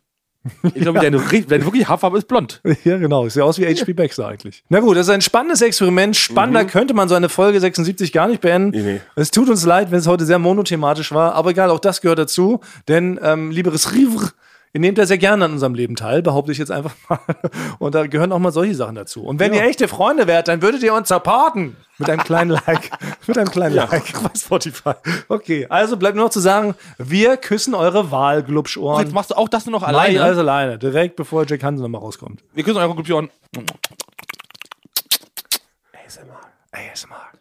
[0.75, 2.61] Ich glaube, deine, ri- deine wirkliche Haarfarbe ist blond.
[2.85, 3.27] Ja, genau.
[3.29, 3.95] Sehe aus wie H.P.
[3.95, 4.63] Baxter eigentlich.
[4.69, 6.17] Na gut, das ist ein spannendes Experiment.
[6.17, 8.71] Spannender könnte man so eine Folge 76 gar nicht beenden.
[8.79, 9.01] Nee, nee.
[9.17, 12.19] Es tut uns leid, wenn es heute sehr monothematisch war, aber egal, auch das gehört
[12.19, 12.61] dazu.
[12.89, 14.31] Denn, ähm, lieberes Rivre,
[14.75, 17.21] ihr nehmt ja sehr gerne an unserem Leben teil, behaupte ich jetzt einfach mal.
[17.79, 19.25] Und da gehören auch mal solche Sachen dazu.
[19.25, 21.77] Und wenn ihr echte Freunde wärt, dann würdet ihr uns supporten.
[21.97, 22.91] Mit einem kleinen Like.
[23.27, 24.95] Mit einem kleinen Like bei Spotify.
[25.29, 29.05] Okay, also bleibt nur noch zu sagen, wir küssen eure Wahlglubschohren.
[29.05, 30.23] Jetzt machst du auch das nur noch Nein, alleine.
[30.23, 30.79] alles alleine.
[30.79, 32.43] Direkt bevor Jack Hansen nochmal rauskommt.
[32.53, 33.31] Wir küssen eure Glubschoren.
[36.73, 37.34] ASMR.